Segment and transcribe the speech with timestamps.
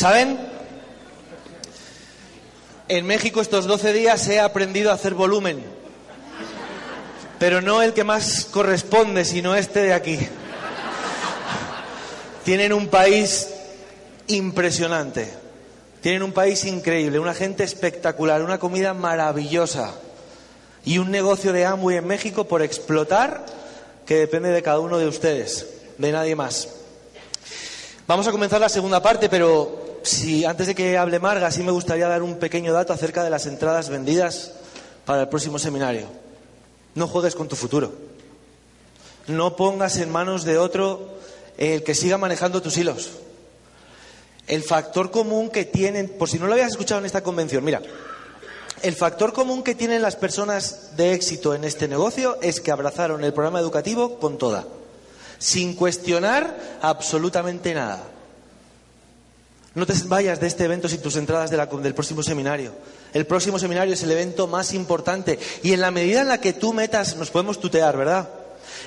[0.00, 0.40] ¿Saben?
[2.88, 5.62] En México estos 12 días he aprendido a hacer volumen.
[7.38, 10.18] Pero no el que más corresponde, sino este de aquí.
[12.46, 13.50] Tienen un país
[14.28, 15.30] impresionante.
[16.00, 19.92] Tienen un país increíble, una gente espectacular, una comida maravillosa
[20.82, 23.44] y un negocio de Amway en México por explotar
[24.06, 25.66] que depende de cada uno de ustedes,
[25.98, 26.68] de nadie más.
[28.06, 31.72] Vamos a comenzar la segunda parte, pero si antes de que hable Marga, sí me
[31.72, 34.52] gustaría dar un pequeño dato acerca de las entradas vendidas
[35.04, 36.06] para el próximo seminario.
[36.94, 37.92] No juegues con tu futuro.
[39.26, 41.18] No pongas en manos de otro
[41.56, 43.10] el que siga manejando tus hilos.
[44.46, 47.82] El factor común que tienen, por si no lo habías escuchado en esta convención, mira,
[48.82, 53.22] el factor común que tienen las personas de éxito en este negocio es que abrazaron
[53.22, 54.66] el programa educativo con toda,
[55.38, 58.02] sin cuestionar absolutamente nada.
[59.74, 62.72] No te vayas de este evento sin tus entradas del próximo seminario.
[63.12, 66.52] El próximo seminario es el evento más importante y en la medida en la que
[66.52, 68.28] tú metas, nos podemos tutear, ¿verdad?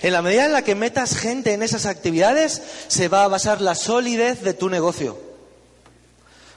[0.01, 3.61] En la medida en la que metas gente en esas actividades, se va a basar
[3.61, 5.17] la solidez de tu negocio.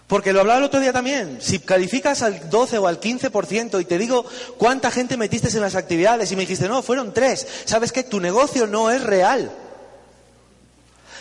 [0.09, 1.39] Porque lo hablaba el otro día también.
[1.41, 4.25] Si calificas al 12 o al 15% y te digo
[4.57, 8.21] cuánta gente metiste en las actividades y me dijiste, no, fueron tres, sabes que tu
[8.21, 9.51] negocio no es real.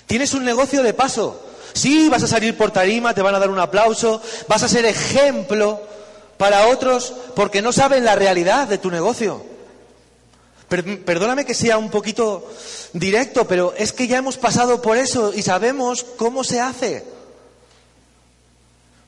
[0.07, 1.41] Tienes un negocio de paso.
[1.75, 4.85] Sí, vas a salir por tarima, te van a dar un aplauso, vas a ser
[4.85, 5.81] ejemplo
[6.37, 9.43] para otros porque no saben la realidad de tu negocio.
[10.69, 12.49] Perdóname que sea un poquito
[12.93, 17.03] directo, pero es que ya hemos pasado por eso y sabemos cómo se hace.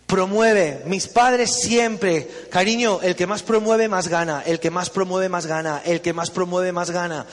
[0.06, 0.84] Promueve.
[0.88, 5.46] Mis padres siempre, cariño, el que más promueve más gana, el que más promueve más
[5.46, 7.26] gana, el que más promueve más gana.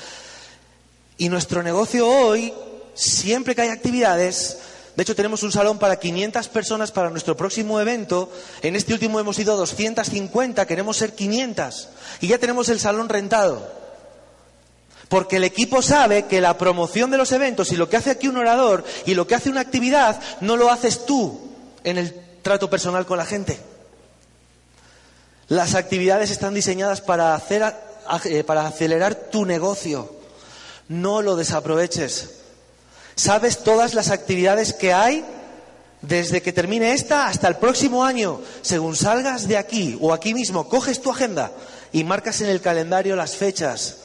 [1.19, 2.55] Y nuestro negocio hoy,
[2.95, 4.59] siempre que hay actividades,
[4.97, 8.31] de hecho tenemos un salón para 500 personas para nuestro próximo evento,
[8.63, 11.89] en este último hemos ido 250, queremos ser 500
[12.21, 13.85] y ya tenemos el salón rentado.
[15.09, 18.29] Porque el equipo sabe que la promoción de los eventos y lo que hace aquí
[18.29, 21.41] un orador y lo que hace una actividad no lo haces tú
[21.83, 23.59] en el trato personal con la gente.
[25.49, 27.63] Las actividades están diseñadas para, hacer,
[28.25, 30.15] eh, para acelerar tu negocio.
[30.89, 32.44] No lo desaproveches.
[33.17, 35.25] ¿Sabes todas las actividades que hay
[36.03, 38.41] desde que termine esta hasta el próximo año?
[38.63, 41.53] Según salgas de aquí o aquí mismo, coges tu agenda
[41.93, 44.05] y marcas en el calendario las fechas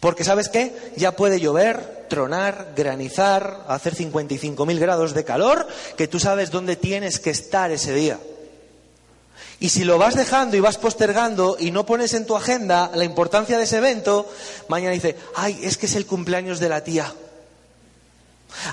[0.00, 5.66] porque sabes qué, ya puede llover, tronar, granizar, hacer 55.000 grados de calor,
[5.96, 8.18] que tú sabes dónde tienes que estar ese día.
[9.60, 13.04] Y si lo vas dejando y vas postergando y no pones en tu agenda la
[13.04, 14.30] importancia de ese evento,
[14.68, 17.12] mañana dice, ay, es que es el cumpleaños de la tía.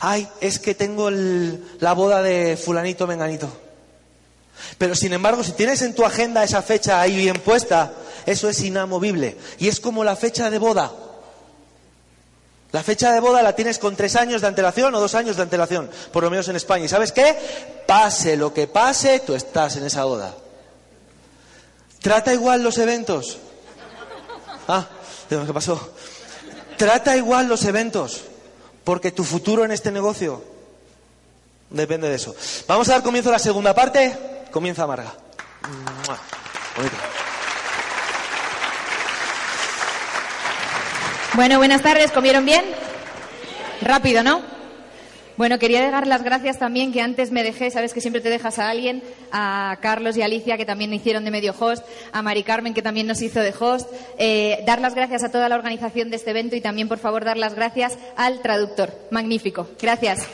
[0.02, 3.50] Ay, es que tengo la boda de fulanito menganito.
[4.78, 7.94] Pero sin embargo, si tienes en tu agenda esa fecha ahí bien puesta,
[8.25, 9.38] eso es inamovible.
[9.59, 10.91] Y es como la fecha de boda.
[12.72, 15.44] La fecha de boda la tienes con tres años de antelación o dos años de
[15.44, 16.86] antelación, por lo menos en España.
[16.86, 17.38] ¿Y sabes qué?
[17.88, 20.36] Pase lo que pase, tú estás en esa boda.
[22.02, 23.38] ¿Trata igual los eventos?
[24.68, 24.88] Ah,
[25.30, 25.94] ¿qué pasó?
[26.78, 28.24] Trata igual los eventos,
[28.85, 30.41] porque tu futuro en este negocio
[31.69, 32.34] depende de eso.
[32.68, 34.18] Vamos a dar comienzo a la segunda parte.
[34.51, 35.13] Comienza Marga.
[41.34, 42.12] Bueno, buenas tardes.
[42.12, 42.63] ¿Comieron bien?
[43.81, 44.54] Rápido, ¿no?
[45.38, 48.57] Bueno, quería dar las gracias también que antes me dejé, sabes que siempre te dejas
[48.57, 52.74] a alguien, a Carlos y Alicia que también hicieron de medio host, a Mari Carmen
[52.74, 56.15] que también nos hizo de host, eh, dar las gracias a toda la organización de
[56.15, 58.94] este evento y también por favor dar las gracias al traductor.
[59.12, 59.68] Magnífico.
[59.81, 60.25] Gracias.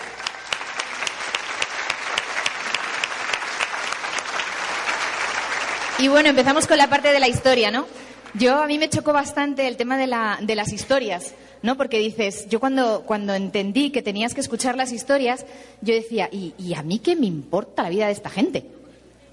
[5.97, 7.85] Y bueno, empezamos con la parte de la historia, ¿no?
[8.33, 11.75] Yo a mí me chocó bastante el tema de, la, de las historias, ¿no?
[11.75, 15.45] Porque dices, yo cuando, cuando entendí que tenías que escuchar las historias,
[15.81, 18.65] yo decía, ¿y, ¿y a mí qué me importa la vida de esta gente?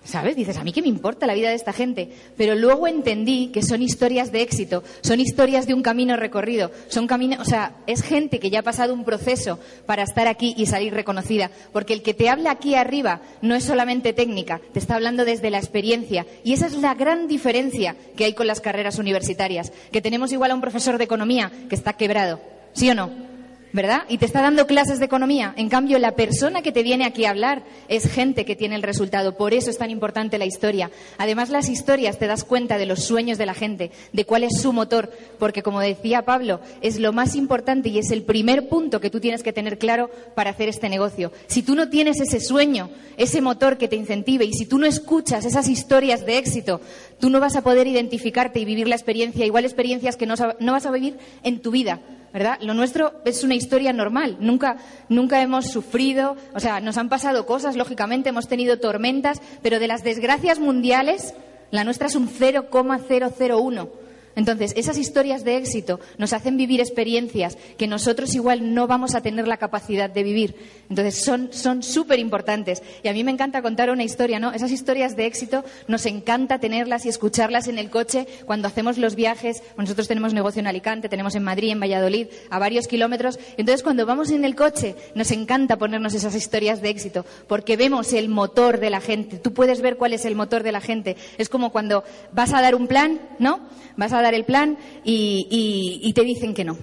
[0.08, 0.36] ¿Sabes?
[0.36, 2.08] Dices, a mí qué me importa la vida de esta gente.
[2.38, 7.06] Pero luego entendí que son historias de éxito, son historias de un camino recorrido, son
[7.06, 10.64] caminos, o sea, es gente que ya ha pasado un proceso para estar aquí y
[10.64, 11.50] salir reconocida.
[11.74, 15.50] Porque el que te habla aquí arriba no es solamente técnica, te está hablando desde
[15.50, 16.24] la experiencia.
[16.42, 19.74] Y esa es la gran diferencia que hay con las carreras universitarias.
[19.92, 22.40] Que tenemos igual a un profesor de economía que está quebrado.
[22.72, 23.27] ¿Sí o no?
[23.72, 24.02] ¿Verdad?
[24.08, 25.52] Y te está dando clases de economía.
[25.56, 28.82] En cambio, la persona que te viene aquí a hablar es gente que tiene el
[28.82, 29.36] resultado.
[29.36, 30.90] Por eso es tan importante la historia.
[31.18, 34.60] Además, las historias te das cuenta de los sueños de la gente, de cuál es
[34.60, 39.00] su motor, porque como decía Pablo, es lo más importante y es el primer punto
[39.00, 41.32] que tú tienes que tener claro para hacer este negocio.
[41.46, 44.86] Si tú no tienes ese sueño, ese motor que te incentive y si tú no
[44.86, 46.80] escuchas esas historias de éxito,
[47.20, 50.72] tú no vas a poder identificarte y vivir la experiencia, igual experiencias que no, no
[50.72, 52.00] vas a vivir en tu vida
[52.32, 52.58] ¿verdad?
[52.60, 54.36] Lo nuestro es una historia normal.
[54.40, 54.76] Nunca,
[55.08, 59.88] nunca hemos sufrido, o sea, nos han pasado cosas, lógicamente, hemos tenido tormentas, pero de
[59.88, 61.34] las desgracias mundiales,
[61.70, 64.07] la nuestra es un 0,001.
[64.38, 69.20] Entonces, esas historias de éxito nos hacen vivir experiencias que nosotros igual no vamos a
[69.20, 70.54] tener la capacidad de vivir.
[70.88, 72.80] Entonces, son súper importantes.
[73.02, 74.52] Y a mí me encanta contar una historia, ¿no?
[74.52, 79.16] Esas historias de éxito nos encanta tenerlas y escucharlas en el coche cuando hacemos los
[79.16, 79.60] viajes.
[79.76, 83.40] Nosotros tenemos negocio en Alicante, tenemos en Madrid, en Valladolid, a varios kilómetros.
[83.56, 88.12] Entonces, cuando vamos en el coche, nos encanta ponernos esas historias de éxito porque vemos
[88.12, 89.38] el motor de la gente.
[89.38, 91.16] Tú puedes ver cuál es el motor de la gente.
[91.38, 93.66] Es como cuando vas a dar un plan, ¿no?
[93.96, 96.78] Vas a dar el plan y, te dicen que no.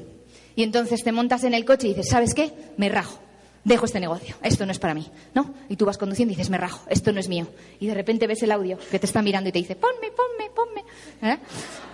[0.56, 2.52] Y entonces te montas en el coche y dices, ¿sabes qué?
[2.78, 3.20] Me rajo
[3.66, 5.56] dejo este negocio, esto no es para mí, ¿no?
[5.70, 7.48] Y tú vas conduciendo y dices, me rajo, esto no es mío.
[7.80, 10.52] Y de repente ves el audio que te está mirando y te dice, ponme, ponme,
[10.52, 10.84] ponme.
[11.24, 11.40] ¿eh?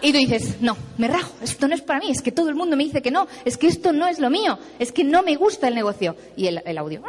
[0.02, 2.56] Y tú dices, no, me rajo, esto no es para mí, es que todo el
[2.56, 5.24] mundo me dice que no, es que esto no es lo mío, es que no
[5.24, 6.18] me gusta el negocio.
[6.36, 7.02] Y el, el audio,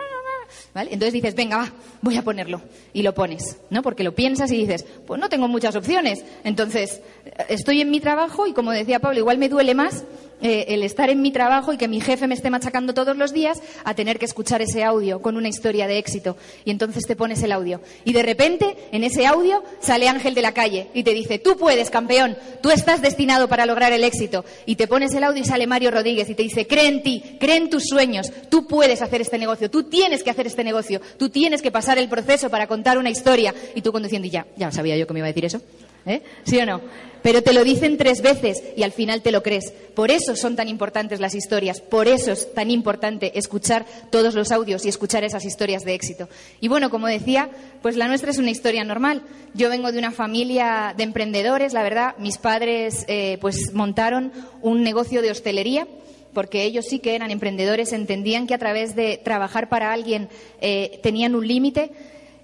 [0.74, 2.62] entonces dices, venga, va, voy a ponerlo.
[2.92, 3.82] Y lo pones, ¿no?
[3.82, 6.24] Porque lo piensas y dices, pues no tengo muchas opciones.
[6.44, 7.00] Entonces,
[7.48, 10.04] estoy en mi trabajo y como decía Pablo, igual me duele más
[10.42, 13.32] eh, el estar en mi trabajo y que mi jefe me esté machacando todos los
[13.32, 16.36] días a tener que escuchar ese audio con una historia de éxito.
[16.64, 17.80] Y entonces te pones el audio.
[18.04, 21.56] Y de repente, en ese audio, sale Ángel de la calle y te dice, tú
[21.56, 24.44] puedes, campeón, tú estás destinado para lograr el éxito.
[24.66, 27.36] Y te pones el audio y sale Mario Rodríguez y te dice, cree en ti,
[27.38, 31.00] cree en tus sueños, tú puedes hacer este negocio, tú tienes que hacer este negocio,
[31.18, 33.54] tú tienes que pasar el proceso para contar una historia.
[33.74, 35.60] Y tú conduciendo y ya, ya sabía yo que me iba a decir eso.
[36.06, 36.22] ¿Eh?
[36.44, 36.80] ¿Sí o no?
[37.22, 39.72] Pero te lo dicen tres veces y al final te lo crees.
[39.94, 44.50] Por eso son tan importantes las historias, por eso es tan importante escuchar todos los
[44.50, 46.28] audios y escuchar esas historias de éxito.
[46.60, 47.48] Y bueno, como decía,
[47.80, 49.22] pues la nuestra es una historia normal.
[49.54, 52.16] Yo vengo de una familia de emprendedores, la verdad.
[52.18, 55.86] Mis padres eh, pues montaron un negocio de hostelería
[56.34, 60.28] porque ellos sí que eran emprendedores, entendían que a través de trabajar para alguien
[60.60, 61.90] eh, tenían un límite.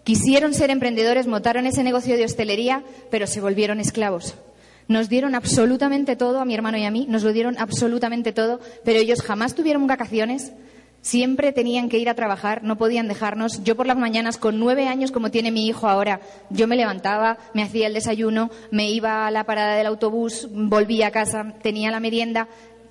[0.09, 4.37] Quisieron ser emprendedores, montaron ese negocio de hostelería, pero se volvieron esclavos.
[4.87, 8.59] Nos dieron absolutamente todo, a mi hermano y a mí, nos lo dieron absolutamente todo,
[8.87, 10.55] pero ellos jamás tuvieron vacaciones,
[11.03, 13.63] siempre tenían que ir a trabajar, no podían dejarnos.
[13.65, 17.37] Yo por las mañanas, con nueve años como tiene mi hijo ahora, yo me levantaba,
[17.53, 21.91] me hacía el desayuno, me iba a la parada del autobús, volvía a casa, tenía
[21.91, 22.49] la merienda,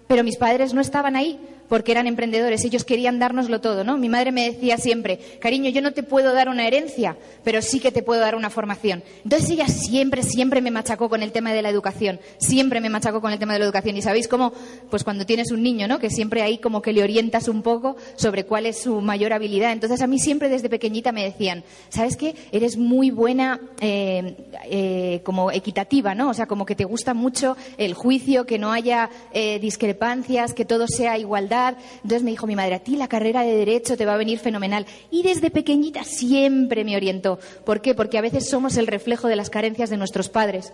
[0.08, 3.98] pero mis padres no estaban ahí porque eran emprendedores, ellos querían dárnoslo todo, ¿no?
[3.98, 7.80] Mi madre me decía siempre, cariño, yo no te puedo dar una herencia, pero sí
[7.80, 9.04] que te puedo dar una formación.
[9.24, 13.22] Entonces ella siempre, siempre me machacó con el tema de la educación, siempre me machacó
[13.22, 13.98] con el tema de la educación.
[13.98, 14.54] Y sabéis cómo,
[14.90, 16.00] pues cuando tienes un niño, ¿no?
[16.00, 19.72] Que siempre ahí como que le orientas un poco sobre cuál es su mayor habilidad.
[19.72, 22.36] Entonces a mí siempre desde pequeñita me decían, ¿sabes qué?
[22.52, 24.36] Eres muy buena eh,
[24.69, 26.30] eh, como equitativa, ¿no?
[26.30, 30.66] O sea, como que te gusta mucho el juicio, que no haya eh, discrepancias, que
[30.66, 31.56] todo sea igualdad
[31.95, 34.40] entonces me dijo mi madre, a ti la carrera de Derecho te va a venir
[34.40, 34.85] fenomenal.
[35.11, 37.40] Y desde pequeñita siempre me orientó.
[37.66, 37.94] ¿Por qué?
[37.94, 40.73] Porque a veces somos el reflejo de las carencias de nuestros padres.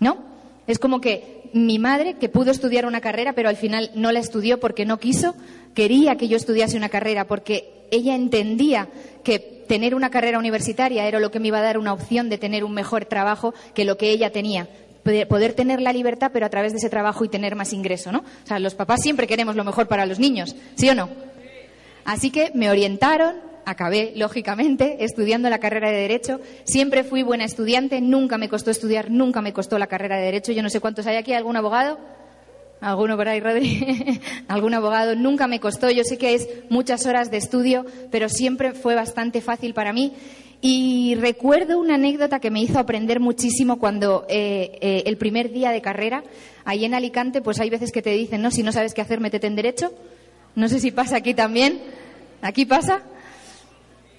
[0.00, 0.18] ¿No?
[0.66, 4.20] Es como que mi madre, que pudo estudiar una carrera, pero al final no la
[4.20, 5.34] estudió porque no quiso,
[5.74, 8.88] quería que yo estudiase una carrera porque ella entendía
[9.22, 12.38] que tener una carrera universitaria era lo que me iba a dar una opción de
[12.38, 14.68] tener un mejor trabajo que lo que ella tenía
[15.28, 18.20] poder tener la libertad, pero a través de ese trabajo y tener más ingreso, ¿no?
[18.20, 21.08] O sea, los papás siempre queremos lo mejor para los niños, ¿sí o no?
[22.04, 26.40] Así que me orientaron, acabé, lógicamente, estudiando la carrera de Derecho.
[26.64, 30.52] Siempre fui buena estudiante, nunca me costó estudiar, nunca me costó la carrera de Derecho.
[30.52, 31.98] Yo no sé cuántos hay aquí, ¿algún abogado?
[32.80, 34.20] ¿Alguno por ahí, Rodri?
[34.48, 35.14] ¿Algún abogado?
[35.16, 35.90] Nunca me costó.
[35.90, 40.12] Yo sé que es muchas horas de estudio, pero siempre fue bastante fácil para mí.
[40.60, 45.70] Y recuerdo una anécdota que me hizo aprender muchísimo cuando eh, eh, el primer día
[45.70, 46.24] de carrera,
[46.64, 49.20] ahí en Alicante, pues hay veces que te dicen, no, si no sabes qué hacer,
[49.20, 49.92] métete en derecho.
[50.54, 51.80] No sé si pasa aquí también.
[52.40, 53.02] ¿Aquí pasa?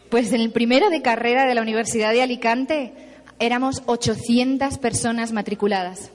[0.09, 2.93] Pues en el primero de carrera de la Universidad de Alicante
[3.39, 6.11] éramos 800 personas matriculadas.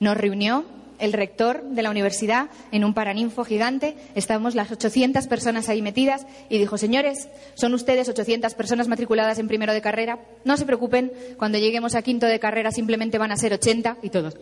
[0.00, 0.64] Nos reunió
[0.98, 3.96] el rector de la universidad en un paraninfo gigante.
[4.14, 9.48] Estábamos las 800 personas ahí metidas y dijo, señores, son ustedes 800 personas matriculadas en
[9.48, 10.18] primero de carrera.
[10.44, 14.10] No se preocupen, cuando lleguemos a quinto de carrera simplemente van a ser 80 y
[14.10, 14.36] todos.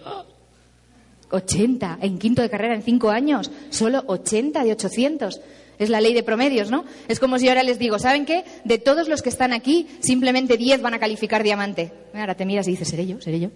[1.31, 5.41] 80 en quinto de carrera en cinco años, solo 80 de 800.
[5.79, 6.85] Es la ley de promedios, ¿no?
[7.09, 8.45] Es como si ahora les digo, ¿saben qué?
[8.65, 11.93] De todos los que están aquí, simplemente 10 van a calificar diamante.
[12.15, 13.21] Ahora te miras y dices, ¿seré yo?
[13.21, 13.49] ¿Seré yo?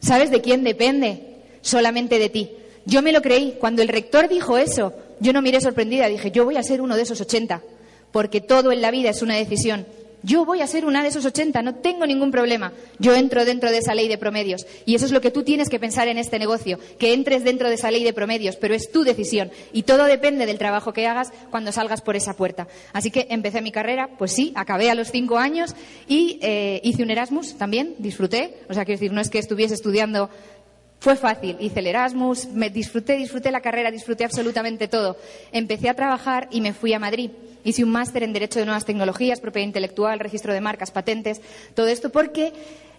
[0.00, 1.39] ¿Sabes de quién depende?
[1.62, 2.50] Solamente de ti.
[2.86, 3.56] Yo me lo creí.
[3.58, 6.08] Cuando el rector dijo eso, yo no miré sorprendida.
[6.08, 7.62] Dije, yo voy a ser uno de esos 80.
[8.12, 9.86] Porque todo en la vida es una decisión.
[10.22, 12.72] Yo voy a ser una de esos 80, no tengo ningún problema.
[12.98, 14.66] Yo entro dentro de esa ley de promedios.
[14.84, 17.68] Y eso es lo que tú tienes que pensar en este negocio, que entres dentro
[17.68, 19.50] de esa ley de promedios, pero es tu decisión.
[19.72, 22.68] Y todo depende del trabajo que hagas cuando salgas por esa puerta.
[22.92, 25.74] Así que empecé mi carrera, pues sí, acabé a los cinco años
[26.06, 28.58] y eh, hice un Erasmus también, disfruté.
[28.68, 30.28] O sea, quiero decir, no es que estuviese estudiando
[31.00, 35.16] fue fácil, hice el Erasmus, me disfruté, disfruté la carrera, disfruté absolutamente todo.
[35.50, 37.30] Empecé a trabajar y me fui a Madrid.
[37.64, 41.40] Hice un máster en Derecho de Nuevas Tecnologías, propiedad intelectual, registro de marcas, patentes,
[41.74, 42.52] todo esto porque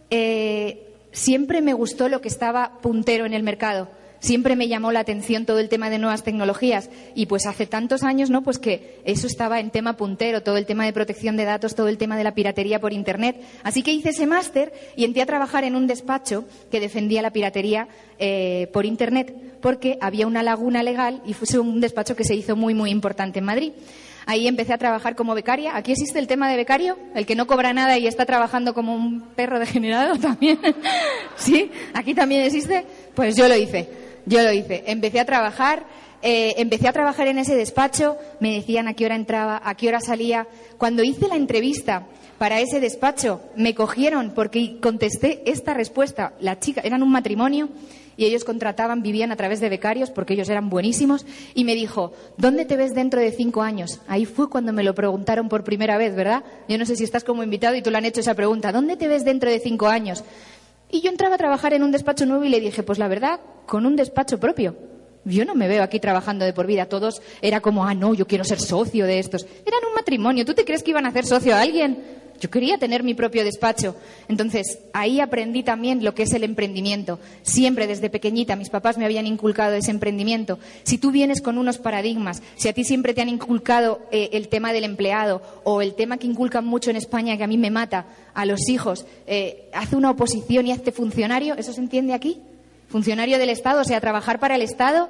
[0.09, 3.87] eh, siempre me gustó lo que estaba puntero en el mercado
[4.21, 8.03] siempre me llamó la atención todo el tema de nuevas tecnologías y pues hace tantos
[8.03, 8.43] años, ¿no?
[8.43, 11.89] Pues que eso estaba en tema puntero, todo el tema de protección de datos, todo
[11.89, 13.41] el tema de la piratería por internet.
[13.63, 17.31] Así que hice ese máster y entré a trabajar en un despacho que defendía la
[17.31, 22.35] piratería eh, por internet porque había una laguna legal y fue un despacho que se
[22.35, 23.73] hizo muy muy importante en Madrid.
[24.27, 25.75] Ahí empecé a trabajar como becaria.
[25.75, 28.95] Aquí existe el tema de becario, el que no cobra nada y está trabajando como
[28.95, 30.59] un perro degenerado también.
[31.35, 31.71] ¿Sí?
[31.93, 32.85] Aquí también existe.
[33.15, 34.00] Pues yo lo hice.
[34.25, 34.83] Yo lo hice.
[34.87, 35.85] Empecé a trabajar,
[36.21, 39.87] eh, empecé a trabajar en ese despacho, me decían a qué hora entraba, a qué
[39.87, 40.47] hora salía.
[40.77, 46.33] Cuando hice la entrevista para ese despacho, me cogieron porque contesté esta respuesta.
[46.39, 47.69] La chica, eran un matrimonio
[48.17, 51.25] y ellos contrataban, vivían a través de becarios porque ellos eran buenísimos.
[51.55, 53.99] Y me dijo, ¿dónde te ves dentro de cinco años?
[54.07, 56.43] Ahí fue cuando me lo preguntaron por primera vez, ¿verdad?
[56.69, 58.71] Yo no sé si estás como invitado y tú le han hecho esa pregunta.
[58.71, 60.23] ¿Dónde te ves dentro de cinco años?
[60.91, 63.39] Y yo entraba a trabajar en un despacho nuevo y le dije, pues la verdad,
[63.65, 64.75] con un despacho propio.
[65.23, 66.87] Yo no me veo aquí trabajando de por vida.
[66.87, 69.45] Todos era como, ah, no, yo quiero ser socio de estos.
[69.65, 70.45] Eran un matrimonio.
[70.45, 72.21] ¿Tú te crees que iban a hacer socio a alguien?
[72.41, 73.95] Yo quería tener mi propio despacho.
[74.27, 77.19] Entonces, ahí aprendí también lo que es el emprendimiento.
[77.43, 80.57] Siempre desde pequeñita mis papás me habían inculcado ese emprendimiento.
[80.81, 84.47] Si tú vienes con unos paradigmas, si a ti siempre te han inculcado eh, el
[84.47, 87.69] tema del empleado o el tema que inculcan mucho en España, que a mí me
[87.69, 92.41] mata, a los hijos, eh, hace una oposición y hace funcionario, ¿eso se entiende aquí?
[92.91, 95.09] Funcionario del Estado, o sea, trabajar para el Estado.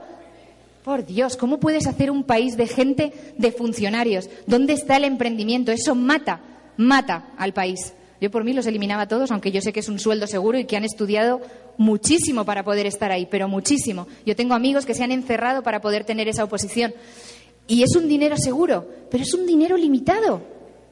[0.83, 4.29] Por Dios, ¿cómo puedes hacer un país de gente, de funcionarios?
[4.47, 5.71] ¿Dónde está el emprendimiento?
[5.71, 6.41] Eso mata
[6.77, 7.93] mata al país.
[8.19, 10.65] Yo por mí los eliminaba todos, aunque yo sé que es un sueldo seguro y
[10.65, 11.41] que han estudiado
[11.77, 14.07] muchísimo para poder estar ahí, pero muchísimo.
[14.25, 16.93] Yo tengo amigos que se han encerrado para poder tener esa oposición.
[17.67, 20.41] Y es un dinero seguro, pero es un dinero limitado.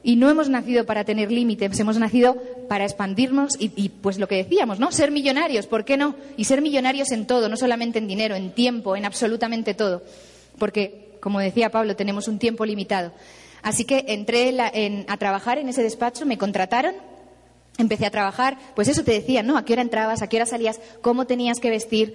[0.02, 2.36] Y no hemos nacido para tener límites, hemos nacido
[2.68, 4.92] para expandirnos y, pues lo que decíamos, ¿no?
[4.92, 6.14] Ser millonarios, ¿por qué no?
[6.38, 10.02] Y ser millonarios en todo, no solamente en dinero, en tiempo, en absolutamente todo.
[10.58, 13.12] Porque, como decía Pablo, tenemos un tiempo limitado.
[13.62, 14.56] Así que entré
[15.06, 16.94] a trabajar en ese despacho, me contrataron,
[17.76, 19.58] empecé a trabajar, pues eso te decía, ¿no?
[19.58, 20.22] ¿A qué hora entrabas?
[20.22, 20.80] ¿A qué hora salías?
[21.02, 22.14] ¿Cómo tenías que vestir?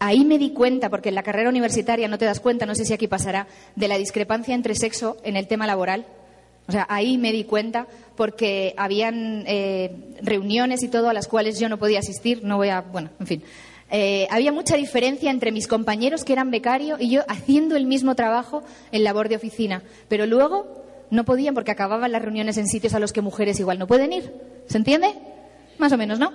[0.00, 2.84] Ahí me di cuenta, porque en la carrera universitaria no te das cuenta, no sé
[2.84, 6.04] si aquí pasará, de la discrepancia entre sexo en el tema laboral.
[6.68, 7.86] O sea, ahí me di cuenta
[8.16, 12.44] porque habían eh, reuniones y todo a las cuales yo no podía asistir.
[12.44, 13.42] No voy a, bueno, en fin.
[13.90, 18.14] Eh, había mucha diferencia entre mis compañeros que eran becarios y yo haciendo el mismo
[18.14, 18.62] trabajo
[18.92, 19.82] en labor de oficina.
[20.08, 23.78] Pero luego no podían porque acababan las reuniones en sitios a los que mujeres igual
[23.78, 24.32] no pueden ir.
[24.66, 25.14] ¿Se entiende?
[25.78, 26.32] Más o menos, ¿no?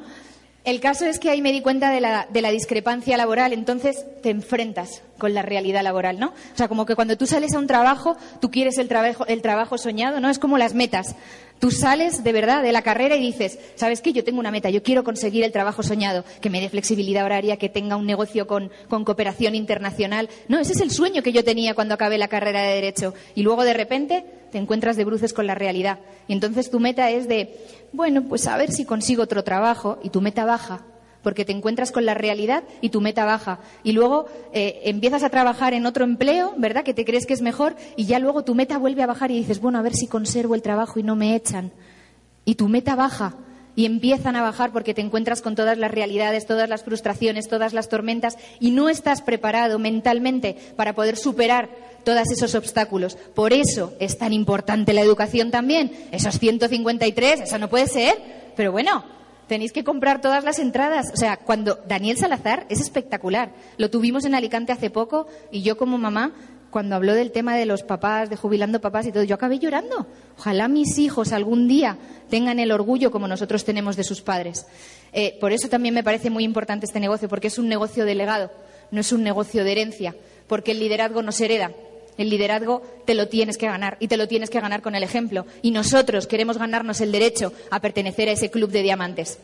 [0.65, 4.03] El caso es que ahí me di cuenta de la, de la, discrepancia laboral, entonces
[4.23, 6.29] te enfrentas con la realidad laboral, ¿no?
[6.29, 9.43] O sea, como que cuando tú sales a un trabajo, tú quieres el trabajo, el
[9.43, 10.27] trabajo soñado, ¿no?
[10.27, 11.15] Es como las metas.
[11.59, 14.11] Tú sales de verdad de la carrera y dices, ¿sabes qué?
[14.11, 17.57] Yo tengo una meta, yo quiero conseguir el trabajo soñado, que me dé flexibilidad horaria,
[17.57, 20.29] que tenga un negocio con, con cooperación internacional.
[20.47, 23.13] No, ese es el sueño que yo tenía cuando acabé la carrera de Derecho.
[23.35, 25.99] Y luego de repente te encuentras de bruces con la realidad.
[26.27, 27.57] Y entonces tu meta es de,
[27.93, 30.85] bueno, pues a ver si consigo otro trabajo y tu meta baja,
[31.25, 33.57] porque te encuentras con la realidad y tu meta baja.
[33.83, 36.83] Y luego eh, empiezas a trabajar en otro empleo, ¿verdad?
[36.83, 39.39] Que te crees que es mejor y ya luego tu meta vuelve a bajar y
[39.39, 41.71] dices, bueno, a ver si conservo el trabajo y no me echan.
[42.45, 43.37] Y tu meta baja.
[43.75, 47.73] y empiezan a bajar porque te encuentras con todas las realidades, todas las frustraciones, todas
[47.73, 51.69] las tormentas y no estás preparado mentalmente para poder superar
[52.05, 53.17] todos esos obstáculos.
[53.33, 55.91] Por eso es tan importante la educación también.
[56.11, 58.15] Esos 153, eso no puede ser.
[58.55, 59.03] Pero bueno,
[59.47, 61.11] tenéis que comprar todas las entradas.
[61.13, 63.53] O sea, cuando Daniel Salazar es espectacular.
[63.77, 66.33] Lo tuvimos en Alicante hace poco y yo como mamá
[66.75, 70.07] cuando habló del tema de los papás, de jubilando papás y todo, yo acabé llorando.
[70.37, 71.97] Ojalá mis hijos algún día
[72.29, 74.65] tengan el orgullo como nosotros tenemos de sus padres.
[75.13, 78.15] Eh, por eso también me parece muy importante este negocio, porque es un negocio de
[78.15, 78.51] legado,
[78.91, 80.15] no es un negocio de herencia,
[80.47, 81.71] porque el liderazgo no se hereda.
[82.17, 85.03] El liderazgo te lo tienes que ganar y te lo tienes que ganar con el
[85.03, 85.45] ejemplo.
[85.61, 89.37] Y nosotros queremos ganarnos el derecho a pertenecer a ese club de diamantes.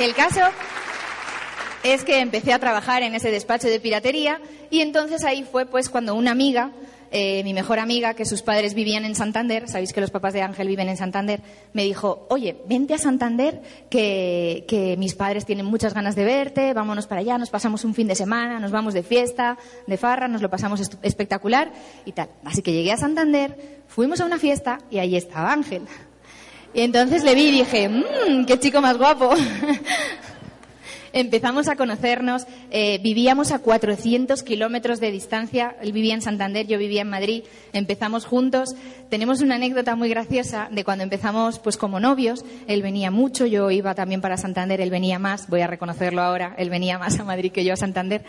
[0.00, 0.40] El caso
[1.82, 5.90] es que empecé a trabajar en ese despacho de piratería y entonces ahí fue pues
[5.90, 6.70] cuando una amiga,
[7.10, 10.42] eh, mi mejor amiga, que sus padres vivían en Santander, sabéis que los papás de
[10.42, 11.40] Ángel viven en Santander,
[11.72, 16.72] me dijo, oye, vente a Santander, que, que mis padres tienen muchas ganas de verte,
[16.72, 20.28] vámonos para allá, nos pasamos un fin de semana, nos vamos de fiesta, de farra,
[20.28, 21.72] nos lo pasamos espectacular
[22.04, 22.30] y tal.
[22.44, 25.82] Así que llegué a Santander, fuimos a una fiesta y ahí estaba Ángel.
[26.72, 29.30] Y entonces le vi y dije, mmm, qué chico más guapo.
[31.12, 36.78] Empezamos a conocernos, eh, vivíamos a 400 kilómetros de distancia, él vivía en Santander, yo
[36.78, 38.76] vivía en Madrid, empezamos juntos.
[39.08, 43.70] Tenemos una anécdota muy graciosa de cuando empezamos pues como novios, él venía mucho, yo
[43.70, 47.24] iba también para Santander, él venía más, voy a reconocerlo ahora, él venía más a
[47.24, 48.24] Madrid que yo a Santander.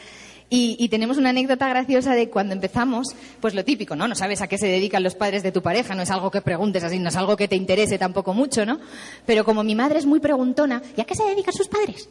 [0.53, 4.09] Y, tenemos una anécdota graciosa de cuando empezamos, pues lo típico, ¿no?
[4.09, 6.41] No sabes a qué se dedican los padres de tu pareja, no es algo que
[6.41, 8.77] preguntes así, no es algo que te interese tampoco mucho, ¿no?
[9.25, 12.09] Pero como mi madre es muy preguntona, ¿y a qué se dedican sus padres?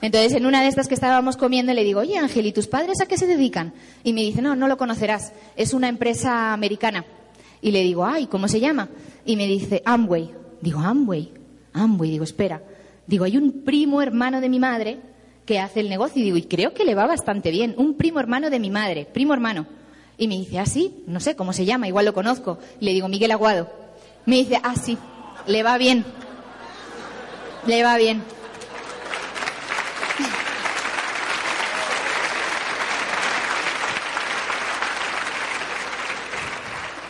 [0.00, 3.00] Entonces, en una de estas que estábamos comiendo, le digo, oye Ángel, ¿y tus padres
[3.00, 3.72] a qué se dedican?
[4.02, 7.04] Y me dice, no, no lo conocerás, es una empresa americana.
[7.60, 8.88] Y le digo, ay, ¿cómo se llama?
[9.24, 10.30] Y me dice, Amway.
[10.60, 11.32] Digo, Amway,
[11.72, 12.62] Amway, digo, espera.
[13.06, 14.98] Digo, hay un primo hermano de mi madre
[15.44, 17.74] que hace el negocio y digo, y creo que le va bastante bien.
[17.76, 19.66] Un primo hermano de mi madre, primo hermano.
[20.18, 22.58] Y me dice, ah, sí, no sé cómo se llama, igual lo conozco.
[22.80, 23.70] le digo, Miguel Aguado.
[24.24, 24.98] Me dice, ah, sí,
[25.46, 26.04] le va bien.
[27.66, 28.22] Le va bien.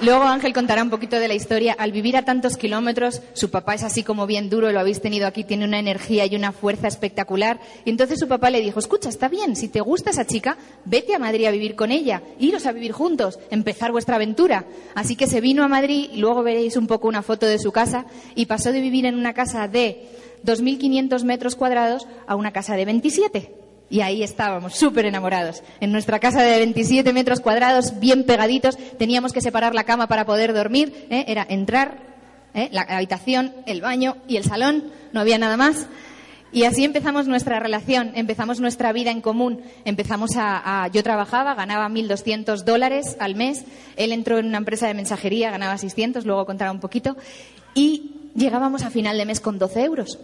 [0.02, 1.74] Luego Ángel contará un poquito de la historia.
[1.78, 5.26] Al vivir a tantos kilómetros, su papá es así como bien duro, lo habéis tenido
[5.26, 7.60] aquí, tiene una energía y una fuerza espectacular.
[7.86, 11.14] Y entonces su papá le dijo, escucha, está bien, si te gusta esa chica, vete
[11.14, 14.66] a Madrid a vivir con ella, iros a vivir juntos, empezar vuestra aventura.
[14.94, 17.72] Así que se vino a Madrid y luego veréis un poco una foto de su
[17.72, 18.04] casa
[18.34, 20.08] y pasó de vivir en una casa de
[20.44, 23.65] 2.500 metros cuadrados a una casa de 27.
[23.88, 25.62] Y ahí estábamos, súper enamorados.
[25.80, 30.26] En nuestra casa de 27 metros cuadrados, bien pegaditos, teníamos que separar la cama para
[30.26, 31.06] poder dormir.
[31.10, 31.24] ¿eh?
[31.28, 31.98] Era entrar,
[32.54, 32.68] ¿eh?
[32.72, 35.86] la habitación, el baño y el salón, no había nada más.
[36.52, 39.62] Y así empezamos nuestra relación, empezamos nuestra vida en común.
[39.84, 43.64] Empezamos a, yo trabajaba, ganaba 1.200 dólares al mes.
[43.96, 47.16] Él entró en una empresa de mensajería, ganaba 600, luego contará un poquito.
[47.74, 50.18] Y llegábamos a final de mes con 12 euros.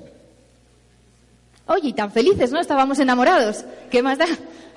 [1.67, 2.61] Oye, tan felices, ¿no?
[2.61, 3.65] Estábamos enamorados.
[3.91, 4.27] ¿Qué más da?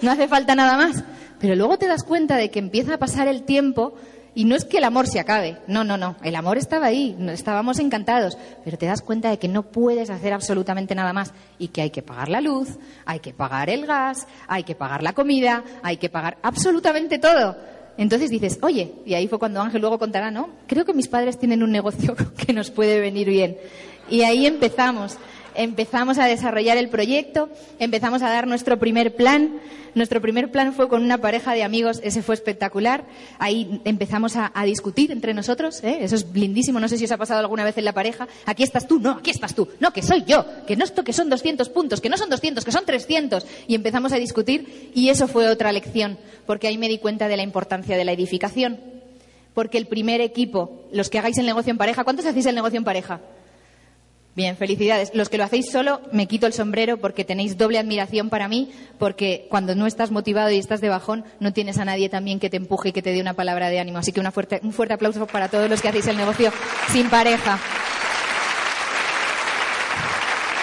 [0.02, 1.04] No hace falta nada más.
[1.40, 3.94] Pero luego te das cuenta de que empieza a pasar el tiempo
[4.36, 5.58] y no es que el amor se acabe.
[5.68, 6.18] No, no, no.
[6.22, 7.16] El amor estaba ahí.
[7.30, 8.38] Estábamos encantados.
[8.64, 11.90] Pero te das cuenta de que no puedes hacer absolutamente nada más y que hay
[11.90, 15.98] que pagar la luz, hay que pagar el gas, hay que pagar la comida, hay
[15.98, 17.56] que pagar absolutamente todo.
[17.98, 20.50] Entonces dices, oye, y ahí fue cuando Ángel luego contará, ¿no?
[20.68, 23.58] Creo que mis padres tienen un negocio que nos puede venir bien.
[24.10, 25.18] Y ahí empezamos
[25.56, 29.60] empezamos a desarrollar el proyecto, empezamos a dar nuestro primer plan.
[29.96, 33.06] Nuestro primer plan fue con una pareja de amigos, ese fue espectacular.
[33.40, 36.00] Ahí empezamos a, discutir entre nosotros, ¿eh?
[36.02, 38.28] eso es lindísimo, no sé si os ha pasado alguna vez en la pareja.
[38.46, 41.14] Aquí estás tú, no, aquí estás tú, no, que soy yo, que no esto que
[41.14, 43.46] son 200 puntos, que no son 200, que son 300.
[43.68, 47.38] Y empezamos a discutir y eso fue otra lección, porque ahí me di cuenta de
[47.38, 48.80] la importancia de la edificación.
[49.54, 52.78] Porque el primer equipo, los que hagáis el negocio en pareja, ¿cuántos hacéis el negocio
[52.78, 53.22] en pareja?
[54.36, 55.12] Bien, felicidades.
[55.14, 58.70] Los que lo hacéis solo, me quito el sombrero porque tenéis doble admiración para mí,
[59.00, 62.50] porque cuando no estás motivado y estás de bajón, no tienes a nadie también que
[62.50, 63.98] te empuje y que te dé una palabra de ánimo.
[63.98, 66.52] Así que fuerte, un fuerte aplauso para todos los que hacéis el negocio
[66.92, 67.58] sin pareja.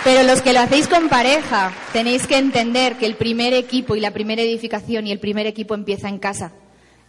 [0.05, 4.01] Pero los que lo hacéis con pareja, tenéis que entender que el primer equipo y
[4.01, 6.53] la primera edificación y el primer equipo empieza en casa.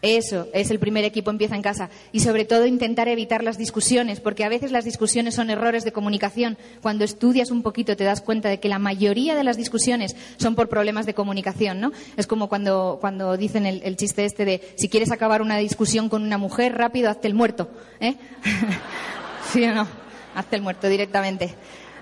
[0.03, 1.89] Eso es el primer equipo empieza en casa.
[2.11, 5.93] Y sobre todo intentar evitar las discusiones, porque a veces las discusiones son errores de
[5.93, 6.57] comunicación.
[6.81, 10.55] Cuando estudias un poquito te das cuenta de que la mayoría de las discusiones son
[10.55, 11.93] por problemas de comunicación, ¿no?
[12.17, 16.21] Es como cuando, cuando dicen el, chiste este de si quieres acabar una discusión con
[16.21, 17.69] una mujer, rápido, hazte el muerto.
[18.01, 18.15] ¿eh?
[19.53, 19.87] ¿Sí o no?
[20.35, 21.55] Hazte el muerto directamente.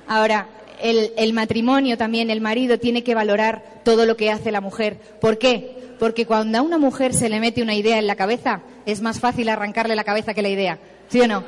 [0.07, 0.49] Ahora,
[0.81, 4.97] el, el matrimonio también, el marido tiene que valorar todo lo que hace la mujer.
[5.21, 5.80] ¿Por qué?
[6.01, 9.19] Porque cuando a una mujer se le mete una idea en la cabeza, es más
[9.19, 10.79] fácil arrancarle la cabeza que la idea.
[11.09, 11.43] ¿Sí o no?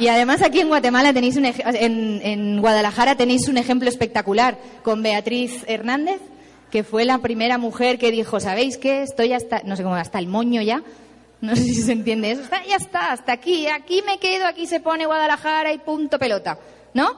[0.00, 5.62] Y además aquí en Guatemala tenéis un en, Guadalajara tenéis un ejemplo espectacular con Beatriz
[5.68, 6.20] Hernández,
[6.72, 9.04] que fue la primera mujer que dijo, ¿sabéis qué?
[9.04, 10.82] Estoy hasta, no sé cómo, hasta el moño ya.
[11.40, 12.42] No sé si se entiende eso.
[12.68, 13.68] Ya está, hasta aquí.
[13.68, 16.58] Aquí me quedo, aquí se pone Guadalajara y punto pelota.
[16.94, 17.12] ¿No?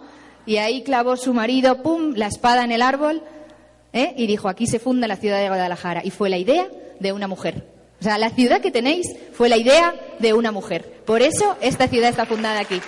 [0.44, 3.22] Y ahí clavó su marido, pum, la espada en el árbol,
[3.92, 4.14] ¿eh?
[4.16, 6.02] y dijo, aquí se funda la ciudad de Guadalajara.
[6.04, 7.66] Y fue la idea de una mujer.
[8.00, 11.02] O sea, la ciudad que tenéis fue la idea de una mujer.
[11.04, 12.80] Por eso esta ciudad está fundada aquí.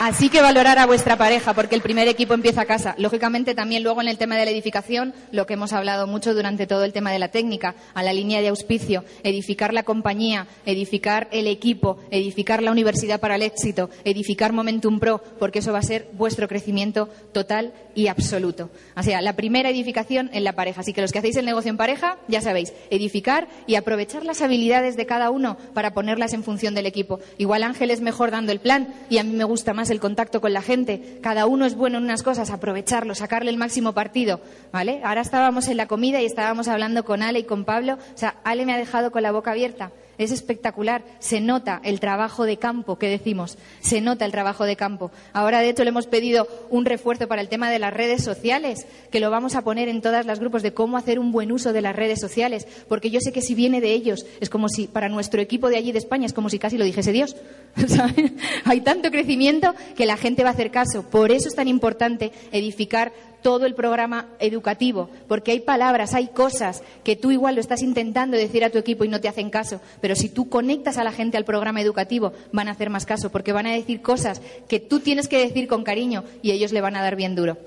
[0.00, 2.94] Así que valorar a vuestra pareja, porque el primer equipo empieza a casa.
[2.96, 6.66] Lógicamente, también luego en el tema de la edificación, lo que hemos hablado mucho durante
[6.66, 11.28] todo el tema de la técnica, a la línea de auspicio, edificar la compañía, edificar
[11.32, 15.82] el equipo, edificar la universidad para el éxito, edificar Momentum Pro, porque eso va a
[15.82, 18.70] ser vuestro crecimiento total y absoluto.
[18.96, 20.80] O sea, la primera edificación en la pareja.
[20.80, 24.40] Así que los que hacéis el negocio en pareja, ya sabéis, edificar y aprovechar las
[24.40, 27.20] habilidades de cada uno para ponerlas en función del equipo.
[27.36, 30.40] Igual Ángel es mejor dando el plan y a mí me gusta más el contacto
[30.40, 31.18] con la gente.
[31.22, 34.40] Cada uno es bueno en unas cosas, aprovecharlo, sacarle el máximo partido,
[34.72, 35.00] ¿vale?
[35.04, 37.94] Ahora estábamos en la comida y estábamos hablando con Ale y con Pablo.
[37.94, 39.92] O sea, Ale me ha dejado con la boca abierta.
[40.20, 41.02] Es espectacular.
[41.18, 43.56] Se nota el trabajo de campo que decimos.
[43.80, 45.10] Se nota el trabajo de campo.
[45.32, 48.86] Ahora, de hecho, le hemos pedido un refuerzo para el tema de las redes sociales,
[49.10, 51.72] que lo vamos a poner en todos los grupos de cómo hacer un buen uso
[51.72, 52.68] de las redes sociales.
[52.86, 55.78] Porque yo sé que si viene de ellos, es como si para nuestro equipo de
[55.78, 57.34] allí de España, es como si casi lo dijese Dios.
[58.66, 61.02] Hay tanto crecimiento que la gente va a hacer caso.
[61.08, 63.10] Por eso es tan importante edificar
[63.42, 68.36] todo el programa educativo, porque hay palabras, hay cosas que tú igual lo estás intentando
[68.36, 71.12] decir a tu equipo y no te hacen caso, pero si tú conectas a la
[71.12, 74.80] gente al programa educativo, van a hacer más caso, porque van a decir cosas que
[74.80, 77.58] tú tienes que decir con cariño y ellos le van a dar bien duro.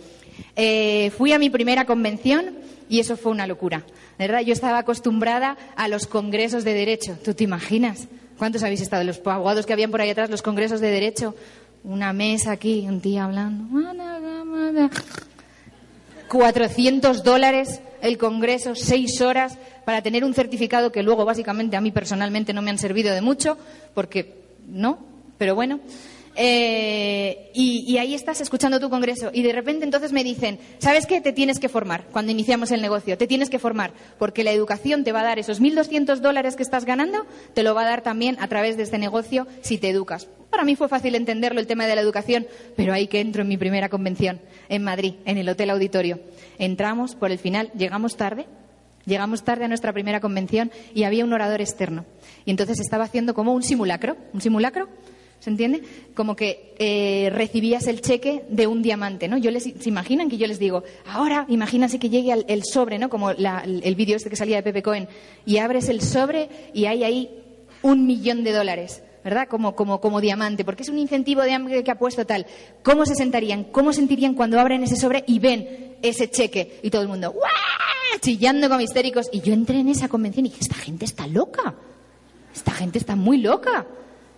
[0.55, 2.55] Eh, fui a mi primera convención
[2.89, 3.83] y eso fue una locura,
[4.19, 4.41] ¿verdad?
[4.41, 8.07] Yo estaba acostumbrada a los congresos de derecho, ¿tú te imaginas?
[8.37, 9.03] ¿Cuántos habéis estado?
[9.03, 11.35] Los abogados que habían por ahí atrás, los congresos de derecho,
[11.83, 13.65] una mesa aquí, un tío hablando.
[16.33, 21.91] 400 dólares el Congreso, seis horas, para tener un certificado que luego, básicamente, a mí
[21.91, 23.55] personalmente no me han servido de mucho,
[23.93, 24.33] porque
[24.67, 24.97] no,
[25.37, 25.79] pero bueno.
[26.35, 31.05] Eh, y, y ahí estás escuchando tu congreso y de repente entonces me dicen, ¿sabes
[31.05, 31.21] qué?
[31.21, 35.03] Te tienes que formar cuando iniciamos el negocio, te tienes que formar porque la educación
[35.03, 38.01] te va a dar esos 1.200 dólares que estás ganando, te lo va a dar
[38.01, 40.27] también a través de este negocio si te educas.
[40.53, 43.47] Para mí fue fácil entenderlo el tema de la educación, pero ahí que entro en
[43.47, 44.39] mi primera convención,
[44.69, 46.19] en Madrid, en el Hotel Auditorio.
[46.59, 48.45] Entramos por el final, llegamos tarde,
[49.05, 52.05] Llegamos tarde a nuestra primera convención y había un orador externo.
[52.45, 54.15] Y entonces estaba haciendo como un simulacro.
[54.33, 54.87] ¿Un simulacro?
[55.41, 55.81] ¿Se entiende?
[56.15, 59.37] Como que eh, recibías el cheque de un diamante, ¿no?
[59.37, 62.97] Yo les, ¿Se imaginan que yo les digo, ahora imagínense que llegue al- el sobre,
[62.97, 63.09] ¿no?
[63.09, 65.09] Como la- el vídeo este que salía de Pepe Cohen,
[65.45, 67.29] y abres el sobre y hay ahí
[67.81, 69.03] un millón de dólares.
[69.23, 69.47] ¿Verdad?
[69.47, 72.45] Como, como, como diamante, porque es un incentivo de hambre que ha puesto tal.
[72.83, 73.63] ¿Cómo se sentarían?
[73.63, 76.79] ¿Cómo sentirían cuando abren ese sobre y ven ese cheque?
[76.83, 77.51] Y todo el mundo, ¡guau!
[78.23, 79.29] chillando como histéricos.
[79.31, 81.75] Y yo entré en esa convención y dije, esta gente está loca.
[82.55, 83.85] Esta gente está muy loca.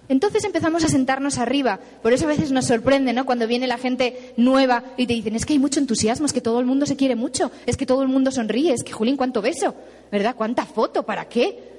[0.07, 1.79] Entonces empezamos a sentarnos arriba.
[2.01, 3.25] Por eso a veces nos sorprende, ¿no?
[3.25, 6.41] Cuando viene la gente nueva y te dicen, es que hay mucho entusiasmo, es que
[6.41, 9.17] todo el mundo se quiere mucho, es que todo el mundo sonríe, es que, Julín,
[9.17, 9.73] ¿cuánto beso?
[10.11, 10.35] ¿Verdad?
[10.35, 11.03] ¿Cuánta foto?
[11.03, 11.74] ¿Para qué?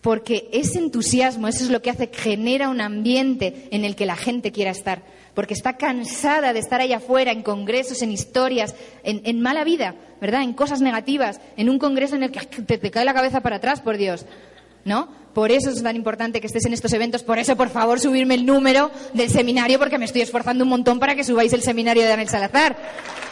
[0.00, 4.16] Porque ese entusiasmo, eso es lo que hace, genera un ambiente en el que la
[4.16, 5.02] gente quiera estar.
[5.34, 9.96] Porque está cansada de estar allá afuera, en congresos, en historias, en, en mala vida,
[10.20, 10.42] ¿verdad?
[10.42, 13.56] En cosas negativas, en un congreso en el que te, te cae la cabeza para
[13.56, 14.24] atrás, por Dios.
[14.84, 15.08] ¿No?
[15.34, 17.22] Por eso es tan importante que estés en estos eventos.
[17.22, 20.98] Por eso, por favor, subirme el número del seminario, porque me estoy esforzando un montón
[20.98, 22.76] para que subáis el seminario de Daniel Salazar.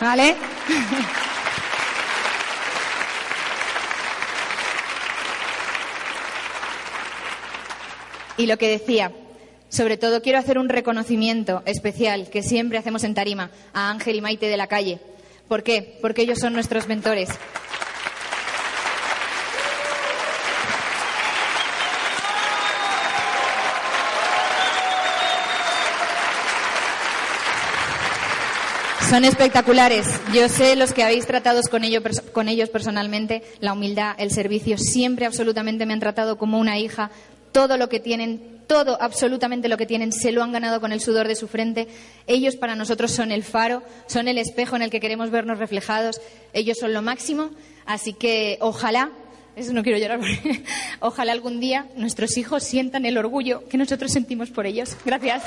[0.01, 0.35] ¿Vale?
[8.39, 9.13] Y lo que decía,
[9.69, 14.21] sobre todo quiero hacer un reconocimiento especial que siempre hacemos en Tarima a Ángel y
[14.21, 14.99] Maite de la calle.
[15.49, 15.99] ¿Por qué?
[16.03, 17.31] Porque ellos son nuestros mentores.
[29.09, 30.05] Son espectaculares.
[30.35, 31.83] Yo sé los que habéis tratado con,
[32.33, 37.13] con ellos personalmente, la humildad, el servicio, siempre absolutamente me han tratado como una hija.
[37.57, 41.01] Todo lo que tienen, todo, absolutamente lo que tienen, se lo han ganado con el
[41.01, 41.89] sudor de su frente.
[42.27, 46.21] Ellos para nosotros son el faro, son el espejo en el que queremos vernos reflejados.
[46.53, 47.49] Ellos son lo máximo.
[47.87, 49.11] Así que ojalá,
[49.57, 50.65] eso no quiero llorar, porque,
[51.01, 54.95] ojalá algún día nuestros hijos sientan el orgullo que nosotros sentimos por ellos.
[55.07, 55.43] Gracias.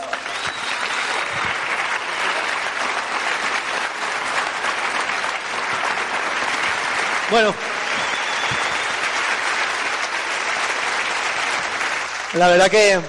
[7.30, 7.79] Bueno.
[12.34, 13.00] La verdad que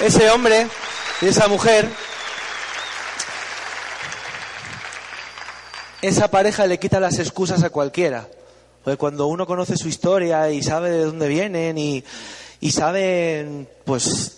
[0.00, 0.66] ese hombre
[1.20, 1.86] y esa mujer,
[6.00, 8.26] esa pareja le quita las excusas a cualquiera.
[8.84, 12.02] Porque cuando uno conoce su historia y sabe de dónde vienen y,
[12.60, 14.37] y sabe, pues,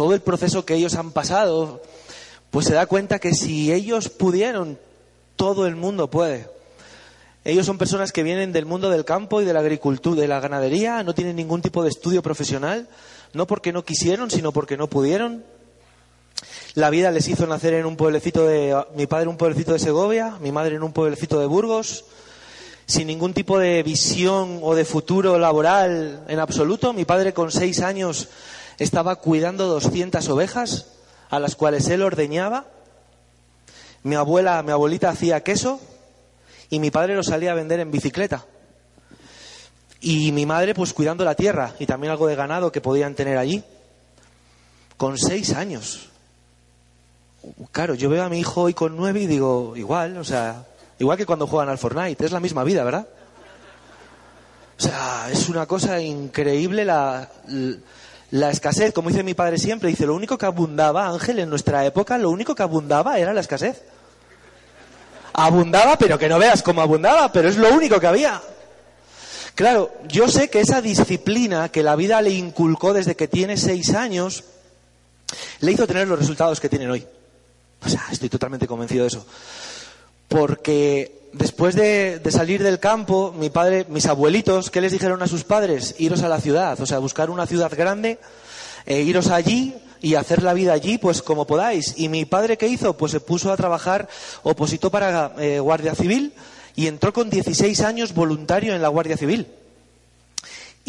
[0.00, 1.82] todo el proceso que ellos han pasado,
[2.50, 4.78] pues se da cuenta que si ellos pudieron,
[5.36, 6.48] todo el mundo puede.
[7.44, 10.40] Ellos son personas que vienen del mundo del campo y de la agricultura, de la
[10.40, 12.88] ganadería, no tienen ningún tipo de estudio profesional,
[13.34, 15.44] no porque no quisieron, sino porque no pudieron.
[16.72, 20.38] La vida les hizo nacer en un pueblecito de, mi padre un pueblecito de Segovia,
[20.40, 22.06] mi madre en un pueblecito de Burgos,
[22.86, 26.94] sin ningún tipo de visión o de futuro laboral en absoluto.
[26.94, 28.30] Mi padre con seis años
[28.80, 30.86] estaba cuidando 200 ovejas
[31.30, 32.66] a las cuales él ordeñaba.
[34.02, 35.80] Mi abuela, mi abuelita hacía queso
[36.68, 38.44] y mi padre lo salía a vender en bicicleta.
[40.00, 43.38] Y mi madre pues cuidando la tierra y también algo de ganado que podían tener
[43.38, 43.62] allí.
[44.96, 46.08] Con seis años.
[47.70, 50.66] Claro, yo veo a mi hijo hoy con nueve y digo, igual, o sea,
[51.00, 53.08] Igual que cuando juegan al Fortnite, es la misma vida, ¿verdad?
[54.78, 57.26] O sea, es una cosa increíble la,
[58.30, 58.92] la escasez.
[58.92, 62.30] Como dice mi padre siempre, dice, lo único que abundaba, Ángel, en nuestra época, lo
[62.30, 63.82] único que abundaba era la escasez.
[65.32, 68.40] Abundaba, pero que no veas cómo abundaba, pero es lo único que había.
[69.54, 73.94] Claro, yo sé que esa disciplina que la vida le inculcó desde que tiene seis
[73.94, 74.44] años,
[75.60, 77.06] le hizo tener los resultados que tienen hoy.
[77.84, 79.26] O sea, estoy totalmente convencido de eso
[80.30, 85.44] porque después de, salir del campo, mi padre, mis abuelitos, ¿qué les dijeron a sus
[85.44, 85.94] padres?
[85.98, 88.18] Iros a la ciudad, o sea, buscar una ciudad grande,
[88.86, 91.94] e iros allí y hacer la vida allí, pues como podáis.
[91.96, 92.96] Y mi padre, ¿qué hizo?
[92.96, 94.08] Pues se puso a trabajar,
[94.42, 96.32] opositó para eh, Guardia Civil
[96.74, 99.46] y entró con 16 años voluntario en la Guardia Civil.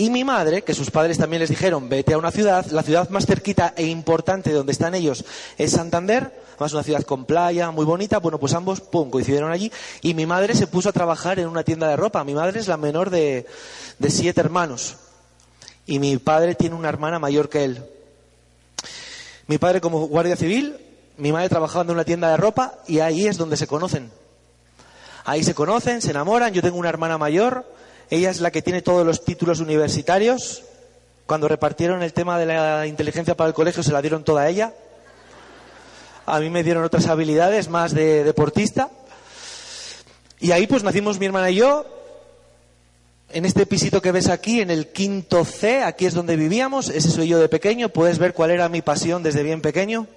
[0.01, 3.07] Y mi madre, que sus padres también les dijeron, vete a una ciudad, la ciudad
[3.11, 5.23] más cerquita e importante donde están ellos
[5.59, 9.71] es Santander, más una ciudad con playa, muy bonita, bueno, pues ambos, pum, coincidieron allí,
[10.01, 12.23] y mi madre se puso a trabajar en una tienda de ropa.
[12.23, 13.45] Mi madre es la menor de,
[13.99, 14.95] de siete hermanos,
[15.85, 17.85] y mi padre tiene una hermana mayor que él.
[19.45, 20.77] Mi padre como guardia civil,
[21.17, 24.09] mi madre trabajando en una tienda de ropa, y ahí es donde se conocen.
[25.25, 27.65] Ahí se conocen, se enamoran, yo tengo una hermana mayor,
[28.11, 30.63] ella es la que tiene todos los títulos universitarios.
[31.25, 34.49] Cuando repartieron el tema de la inteligencia para el colegio se la dieron toda a
[34.49, 34.73] ella.
[36.25, 38.89] A mí me dieron otras habilidades más de deportista.
[40.41, 41.85] Y ahí pues nacimos mi hermana y yo.
[43.29, 46.89] En este pisito que ves aquí, en el quinto C, aquí es donde vivíamos.
[46.89, 47.87] Ese soy yo de pequeño.
[47.87, 50.07] Puedes ver cuál era mi pasión desde bien pequeño.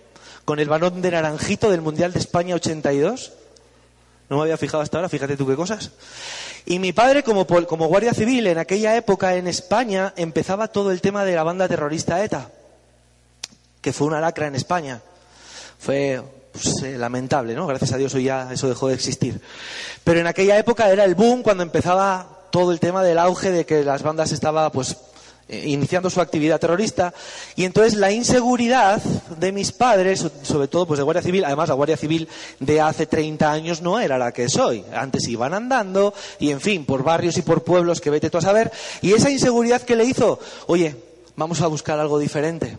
[0.45, 3.33] Con el balón de naranjito del Mundial de España 82.
[4.35, 5.93] No me había fijado hasta ahora, fíjate tú qué cosas.
[6.67, 11.25] Y mi padre, como, guardia civil, en aquella época en España empezaba todo el tema
[11.25, 12.51] de la banda terrorista ETA,
[13.81, 15.01] que fue una lacra en España.
[15.79, 16.21] Fue
[16.51, 17.69] pues, eh, lamentable, ¿no?
[17.69, 19.41] Gracias a Dios hoy ya eso dejó de existir.
[20.03, 23.65] Pero en aquella época era el boom cuando empezaba todo el tema del auge de
[23.65, 24.97] que las bandas estaban pues
[25.49, 27.13] iniciando su actividad terrorista
[27.55, 31.75] y entonces la inseguridad de mis padres, sobre todo pues de Guardia Civil, además la
[31.75, 32.29] Guardia Civil
[32.61, 36.85] de hace 30 años no era la que soy, antes iban andando y en fin,
[36.85, 40.05] por barrios y por pueblos que vete tú a saber y esa inseguridad que le
[40.05, 40.97] hizo, oye,
[41.37, 42.79] vamos a buscar algo diferente.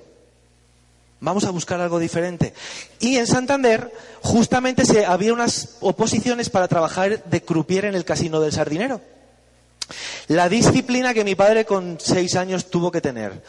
[1.21, 2.54] Vamos a buscar algo diferente.
[2.99, 8.41] Y en Santander, justamente se, había unas oposiciones para trabajar de croupier en el casino
[8.41, 9.01] del Sardinero.
[10.28, 13.43] La disciplina que mi padre con seis años tuvo que tener.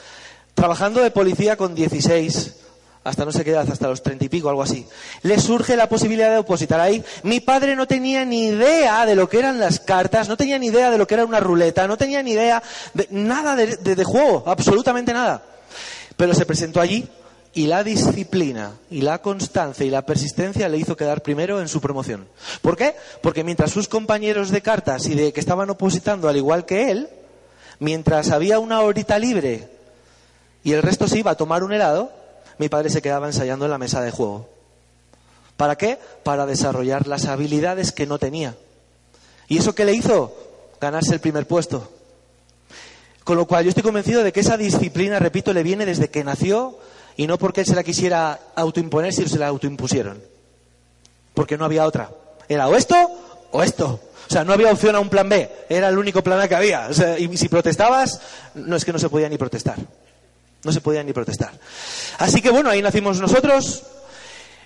[0.55, 2.55] Trabajando de policía con 16,
[3.05, 4.87] hasta no sé qué edad, hasta los treinta y pico, algo así.
[5.23, 7.05] Le surge la posibilidad de opositar ahí.
[7.23, 10.67] Mi padre no tenía ni idea de lo que eran las cartas, no tenía ni
[10.67, 12.63] idea de lo que era una ruleta, no tenía ni idea
[12.95, 15.43] de nada de, de juego, absolutamente nada.
[16.17, 17.09] Pero se presentó allí
[17.57, 21.81] y la disciplina y la constancia y la persistencia le hizo quedar primero en su
[21.81, 22.29] promoción.
[22.61, 22.95] ¿Por qué?
[23.23, 27.09] Porque mientras sus compañeros de cartas y de que estaban opositando al igual que él,
[27.79, 29.71] mientras había una horita libre
[30.65, 32.13] y el resto se iba a tomar un helado,
[32.59, 34.51] mi padre se quedaba ensayando en la mesa de juego.
[35.57, 35.99] ¿Para qué?
[36.25, 38.55] Para desarrollar las habilidades que no tenía.
[39.49, 40.37] ¿Y eso qué le hizo?
[40.79, 41.91] Ganarse el primer puesto.
[43.25, 46.23] Con lo cual yo estoy convencido de que esa disciplina, repito, le viene desde que
[46.23, 46.77] nació
[47.17, 50.23] y no porque él se la quisiera autoimponer, sino se la autoimpusieron.
[51.35, 52.11] Porque no había otra.
[52.49, 52.95] Era o esto
[53.53, 54.01] o esto.
[54.29, 55.51] O sea, no había opción a un plan B.
[55.69, 56.89] Era el único plan A que había.
[56.89, 58.21] O sea, y si protestabas,
[58.55, 59.77] no es que no se podía ni protestar.
[60.65, 61.53] No se podía ni protestar.
[62.19, 63.85] Así que bueno, ahí nacimos nosotros.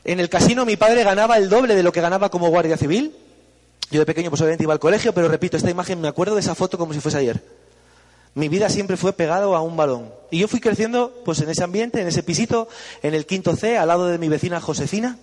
[0.03, 3.15] En el casino mi padre ganaba el doble de lo que ganaba como guardia civil.
[3.91, 6.41] Yo de pequeño pues obviamente iba al colegio, pero repito, esta imagen me acuerdo de
[6.41, 7.43] esa foto como si fuese ayer.
[8.35, 10.13] Mi vida siempre fue pegado a un balón.
[10.31, 12.69] Y yo fui creciendo pues en ese ambiente, en ese pisito,
[13.03, 15.19] en el quinto C, al lado de mi vecina Josefina,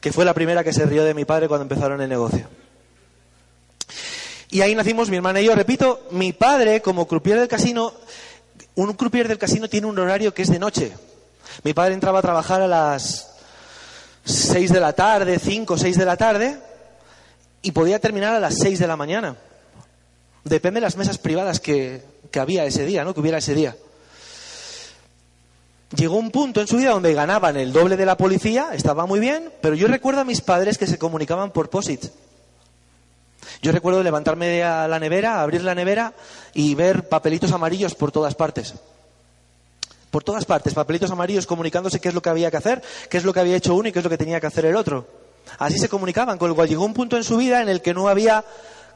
[0.00, 2.46] que fue la primera que se rió de mi padre cuando empezaron el negocio.
[4.50, 5.54] Y ahí nacimos mi hermana y yo.
[5.54, 7.92] Repito, mi padre, como croupier del casino,
[8.74, 10.92] un croupier del casino tiene un horario que es de noche.
[11.64, 13.30] Mi padre entraba a trabajar a las
[14.24, 16.58] 6 de la tarde, 5 o 6 de la tarde,
[17.62, 19.36] y podía terminar a las 6 de la mañana.
[20.46, 22.02] Depende de las mesas privadas que,
[22.38, 23.12] había ese día, ¿no?
[23.12, 23.76] Que hubiera ese día.
[25.96, 29.18] Llegó un punto en su vida donde ganaban el doble de la policía, estaba muy
[29.18, 32.04] bien, pero yo recuerdo a mis padres que se comunicaban por POSIT.
[33.60, 36.12] Yo recuerdo levantarme a la nevera, abrir la nevera
[36.54, 38.74] y ver papelitos amarillos por todas partes.
[40.12, 43.24] Por todas partes, papelitos amarillos comunicándose qué es lo que había que hacer, qué es
[43.24, 45.08] lo que había hecho uno y qué es lo que tenía que hacer el otro.
[45.58, 47.94] Así se comunicaban, con lo cual llegó un punto en su vida en el que
[47.94, 48.44] no había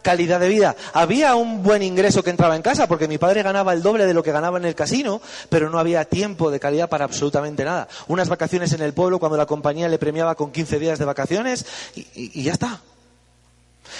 [0.02, 0.76] calidad de vida.
[0.92, 4.14] Había un buen ingreso que entraba en casa, porque mi padre ganaba el doble de
[4.14, 7.88] lo que ganaba en el casino, pero no había tiempo de calidad para absolutamente nada.
[8.08, 11.66] Unas vacaciones en el pueblo cuando la compañía le premiaba con 15 días de vacaciones
[11.94, 12.80] y, ya está.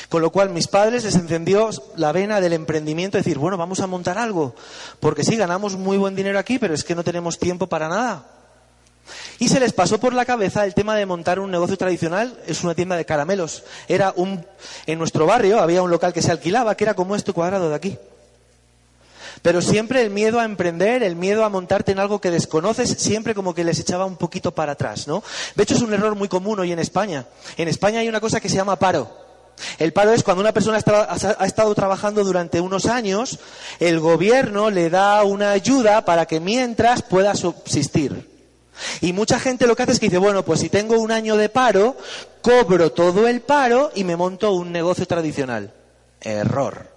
[0.09, 3.87] Con lo cual mis padres les encendió la vena del emprendimiento, decir, bueno, vamos a
[3.87, 4.55] montar algo,
[5.01, 8.39] porque sí, ganamos muy buen dinero aquí, pero es que no tenemos tiempo para nada.
[9.38, 12.62] Y se les pasó por la cabeza el tema de montar un negocio tradicional, es
[12.64, 13.64] una tienda de caramelos.
[13.88, 14.44] Era un,
[14.87, 17.75] en nuestro barrio había un local que se alquilaba, que era como este cuadrado de
[17.75, 17.99] aquí.
[19.42, 23.35] Pero siempre el miedo a emprender, el miedo a montarte en algo que desconoces, siempre
[23.35, 25.23] como que les echaba un poquito para atrás, ¿no?
[25.55, 27.27] De hecho es un error muy común hoy en España.
[27.57, 29.11] En España hay una cosa que se llama paro.
[29.79, 33.38] El paro es cuando una persona ha estado trabajando durante unos años,
[33.79, 38.29] el gobierno le da una ayuda para que mientras pueda subsistir.
[39.01, 41.37] Y mucha gente lo que hace es que dice, bueno, pues si tengo un año
[41.37, 41.97] de paro,
[42.43, 45.73] cobro todo el paro y me monto un negocio tradicional.
[46.21, 46.90] Error.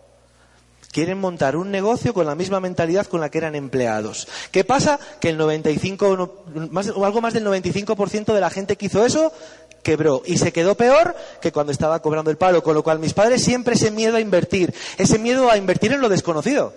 [0.91, 4.27] Quieren montar un negocio con la misma mentalidad con la que eran empleados.
[4.51, 4.99] ¿Qué pasa?
[5.19, 9.33] Que el 95, más, o algo más del 95% de la gente que hizo eso
[9.81, 12.61] quebró y se quedó peor que cuando estaba cobrando el paro.
[12.61, 16.01] Con lo cual mis padres siempre ese miedo a invertir, ese miedo a invertir en
[16.01, 16.73] lo desconocido.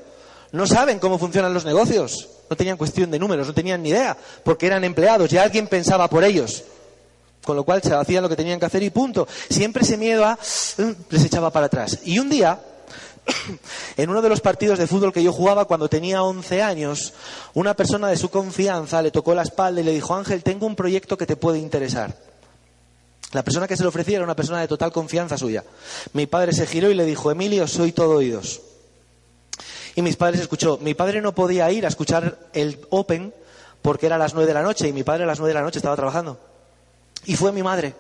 [0.52, 2.28] No saben cómo funcionan los negocios.
[2.48, 6.09] No tenían cuestión de números, no tenían ni idea, porque eran empleados y alguien pensaba
[6.09, 6.62] por ellos.
[7.44, 9.26] Con lo cual se hacían lo que tenían que hacer y punto.
[9.48, 10.35] Siempre ese miedo a
[10.78, 11.98] mm, les echaba para atrás.
[12.04, 12.61] Y un día,
[13.96, 17.12] en uno de los partidos de fútbol que yo jugaba cuando tenía 11 años,
[17.54, 20.76] una persona de su confianza le tocó la espalda y le dijo, Ángel, tengo un
[20.76, 22.16] proyecto que te puede interesar.
[23.32, 25.64] La persona que se lo ofrecía era una persona de total confianza suya.
[26.12, 28.61] Mi padre se giró y le dijo, Emilio, soy todo oídos.
[29.96, 30.78] Y mis padres escuchó.
[30.80, 33.35] Mi padre no podía ir a escuchar el Open
[33.82, 35.54] porque era a las nueve de la noche y mi padre a las nueve de
[35.54, 36.38] la noche estaba trabajando.
[37.24, 37.94] Y fue mi madre.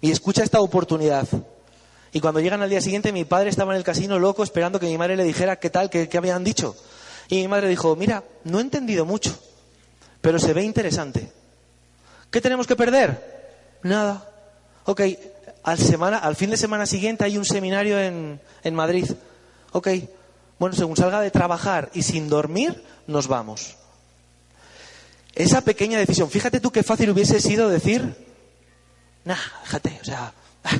[0.00, 1.26] Y escucha esta oportunidad.
[2.12, 4.86] Y cuando llegan al día siguiente, mi padre estaba en el casino loco esperando que
[4.86, 6.76] mi madre le dijera qué tal, qué, qué habían dicho.
[7.28, 9.36] Y mi madre dijo, mira, no he entendido mucho,
[10.20, 11.32] pero se ve interesante.
[12.30, 13.78] ¿Qué tenemos que perder?
[13.82, 14.28] Nada.
[14.84, 15.00] Ok,
[15.62, 19.10] al, semana, al fin de semana siguiente hay un seminario en, en Madrid.
[19.72, 19.88] Ok,
[20.62, 23.74] bueno, según salga de trabajar y sin dormir, nos vamos.
[25.34, 28.14] Esa pequeña decisión, fíjate tú qué fácil hubiese sido decir,
[29.24, 30.78] nah, déjate, o sea, ah,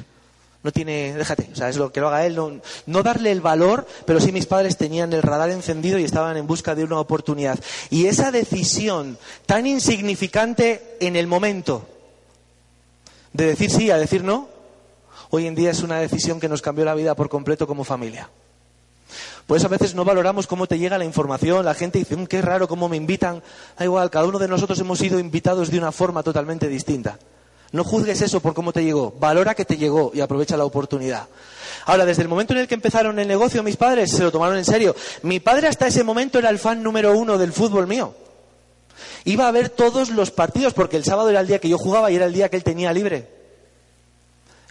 [0.62, 3.40] no tiene, déjate, o sea, es lo que lo haga él, no, no, darle el
[3.40, 7.00] valor, pero sí mis padres tenían el radar encendido y estaban en busca de una
[7.00, 7.58] oportunidad.
[7.90, 11.88] Y esa decisión tan insignificante en el momento
[13.32, 14.48] de decir sí a decir no,
[15.30, 18.30] hoy en día es una decisión que nos cambió la vida por completo como familia.
[19.46, 21.64] Por eso a veces no valoramos cómo te llega la información.
[21.64, 23.42] La gente dice, mm, qué raro cómo me invitan.
[23.78, 27.18] Da igual, cada uno de nosotros hemos sido invitados de una forma totalmente distinta.
[27.72, 29.14] No juzgues eso por cómo te llegó.
[29.18, 31.26] Valora que te llegó y aprovecha la oportunidad.
[31.86, 34.58] Ahora, desde el momento en el que empezaron el negocio, mis padres se lo tomaron
[34.58, 34.94] en serio.
[35.22, 38.14] Mi padre hasta ese momento era el fan número uno del fútbol mío.
[39.24, 42.10] Iba a ver todos los partidos porque el sábado era el día que yo jugaba
[42.10, 43.28] y era el día que él tenía libre.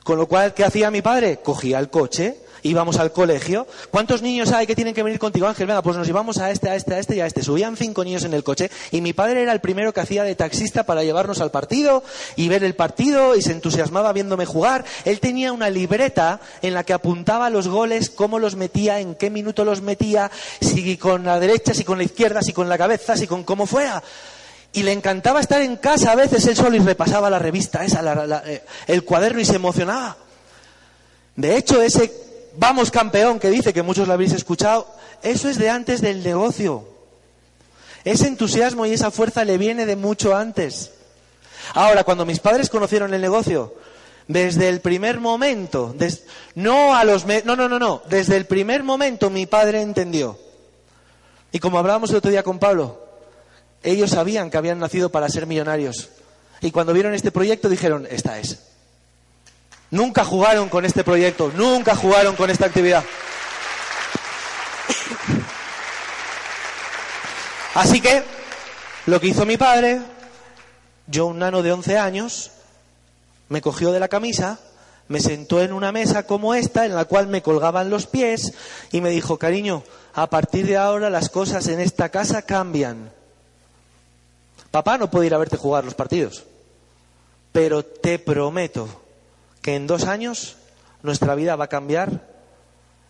[0.04, 1.40] Con lo cual, ¿qué hacía mi padre?
[1.44, 3.68] Cogía el coche, íbamos al colegio.
[3.90, 5.68] ¿Cuántos niños hay que tienen que venir contigo, Ángel?
[5.68, 7.44] Venga, pues nos íbamos a este, a este, a este y a este.
[7.44, 10.36] Subían cinco niños en el coche y mi padre era el primero que hacía de
[10.36, 12.04] taxista para llevarnos al partido
[12.36, 14.86] y ver el partido y se entusiasmaba viéndome jugar.
[15.06, 19.30] Él tenía una libreta en la que apuntaba los goles, cómo los metía, en qué
[19.30, 23.18] minuto los metía, si con la derecha, si con la izquierda, si con la cabeza,
[23.18, 24.02] si con cómo fuera.
[24.74, 28.02] Y le encantaba estar en casa a veces él solo y repasaba la revista esa,
[28.46, 30.16] eh, el cuaderno y se emocionaba.
[31.36, 34.88] De hecho, ese vamos campeón que dice que muchos lo habéis escuchado,
[35.24, 36.88] eso es de antes del negocio.
[38.04, 40.92] Ese entusiasmo y esa fuerza le viene de mucho antes.
[41.74, 43.76] Ahora, cuando mis padres conocieron el negocio,
[44.28, 45.96] desde el primer momento,
[46.56, 50.38] no a los no, no, no, no, desde el primer momento mi padre entendió.
[51.52, 53.06] Y como hablábamos el otro día con Pablo,
[53.84, 56.10] ellos sabían que habían nacido para ser millonarios.
[56.62, 58.71] Y cuando vieron este proyecto dijeron, esta es.
[59.92, 63.04] Nunca jugaron con este proyecto, nunca jugaron con esta actividad.
[67.76, 68.24] Así que,
[69.06, 70.02] lo que hizo mi padre,
[71.08, 72.52] yo un nano de 11 años,
[73.50, 74.60] me cogió de la camisa,
[75.10, 78.54] me sentó en una mesa como esta, en la cual me colgaban los pies,
[78.94, 79.84] y me dijo, cariño,
[80.14, 83.12] a partir de ahora las cosas en esta casa cambian.
[84.72, 86.46] Papá no puede ir a verte jugar los partidos,
[87.52, 89.01] pero te prometo
[89.62, 90.56] que en dos años
[91.04, 92.28] nuestra vida va a cambiar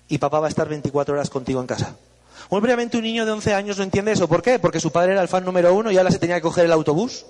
[0.07, 1.95] y papá va a estar 24 horas contigo en casa.
[2.49, 4.27] Obviamente un niño de 11 años no entiende eso.
[4.27, 4.59] ¿Por qué?
[4.59, 6.71] Porque su padre era el fan número uno y ahora se tenía que coger el
[6.73, 7.25] autobús.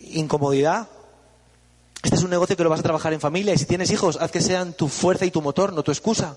[0.00, 0.88] Incomodidad.
[2.02, 4.16] Este es un negocio que lo vas a trabajar en familia y si tienes hijos,
[4.20, 6.36] haz que sean tu fuerza y tu motor, no tu excusa.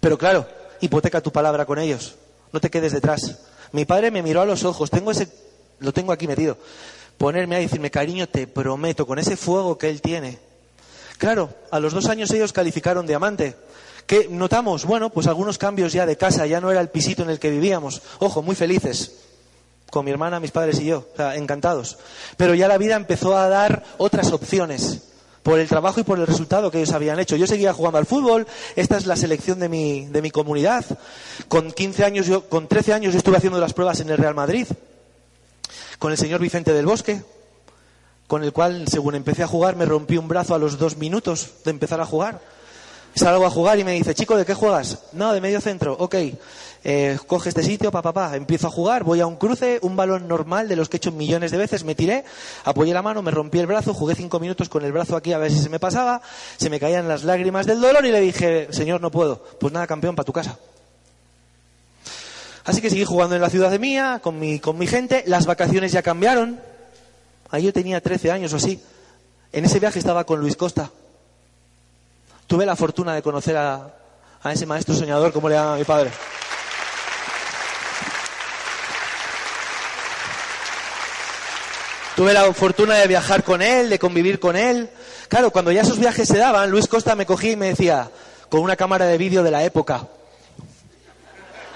[0.00, 0.46] Pero claro,
[0.80, 2.16] hipoteca tu palabra con ellos.
[2.52, 3.38] No te quedes detrás.
[3.72, 4.90] Mi padre me miró a los ojos.
[4.90, 5.28] Tengo ese,
[5.80, 6.58] lo tengo aquí metido
[7.22, 10.40] ponerme a decirme, cariño, te prometo, con ese fuego que él tiene.
[11.18, 13.54] Claro, a los dos años ellos calificaron diamante.
[14.08, 14.84] ¿Qué notamos?
[14.84, 17.50] Bueno, pues algunos cambios ya de casa, ya no era el pisito en el que
[17.50, 18.02] vivíamos.
[18.18, 19.20] Ojo, muy felices.
[19.88, 21.96] Con mi hermana, mis padres y yo, encantados.
[22.36, 25.02] Pero ya la vida empezó a dar otras opciones
[25.44, 27.36] por el trabajo y por el resultado que ellos habían hecho.
[27.36, 30.84] Yo seguía jugando al fútbol, esta es la selección de mi, de mi comunidad.
[31.46, 34.34] Con 15 años, yo, con 13 años yo estuve haciendo las pruebas en el Real
[34.34, 34.66] Madrid
[36.02, 37.22] con el señor Vicente del Bosque,
[38.26, 41.52] con el cual, según empecé a jugar, me rompí un brazo a los dos minutos
[41.64, 42.40] de empezar a jugar.
[43.14, 44.98] Salgo a jugar y me dice, chico, ¿de qué juegas?
[45.12, 45.92] No, de medio centro.
[45.96, 46.16] Ok,
[46.82, 48.36] eh, coge este sitio, papá, papá.
[48.36, 51.12] Empiezo a jugar, voy a un cruce, un balón normal de los que he hecho
[51.12, 52.24] millones de veces, me tiré,
[52.64, 55.38] apoyé la mano, me rompí el brazo, jugué cinco minutos con el brazo aquí a
[55.38, 56.20] ver si se me pasaba,
[56.56, 59.40] se me caían las lágrimas del dolor y le dije, señor, no puedo.
[59.60, 60.58] Pues nada, campeón, para tu casa.
[62.64, 65.24] Así que seguí jugando en la ciudad de mía, con mi, con mi gente.
[65.26, 66.60] Las vacaciones ya cambiaron.
[67.50, 68.80] Ahí yo tenía 13 años o así.
[69.52, 70.90] En ese viaje estaba con Luis Costa.
[72.46, 73.94] Tuve la fortuna de conocer a,
[74.42, 76.10] a ese maestro soñador, como le llama mi padre.
[82.14, 84.90] Tuve la fortuna de viajar con él, de convivir con él.
[85.28, 88.10] Claro, cuando ya esos viajes se daban, Luis Costa me cogía y me decía,
[88.48, 90.06] con una cámara de vídeo de la época,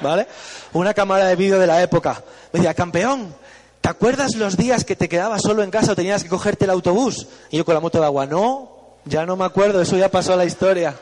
[0.00, 0.26] ¿vale?
[0.72, 2.22] Una cámara de vídeo de la época.
[2.52, 3.34] Me decía, campeón,
[3.80, 6.70] ¿te acuerdas los días que te quedabas solo en casa o tenías que cogerte el
[6.70, 7.26] autobús?
[7.50, 8.70] Y yo con la moto de agua, no,
[9.04, 10.94] ya no me acuerdo, eso ya pasó a la historia.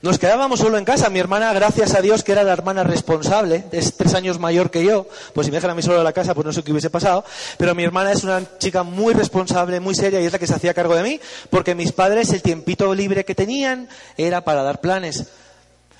[0.00, 1.10] Nos quedábamos solo en casa.
[1.10, 4.84] Mi hermana, gracias a Dios, que era la hermana responsable, es tres años mayor que
[4.84, 6.70] yo, pues si me dejan a mí solo en la casa, pues no sé qué
[6.70, 7.24] hubiese pasado.
[7.56, 10.54] Pero mi hermana es una chica muy responsable, muy seria, y es la que se
[10.54, 14.80] hacía cargo de mí, porque mis padres, el tiempito libre que tenían, era para dar
[14.80, 15.26] planes.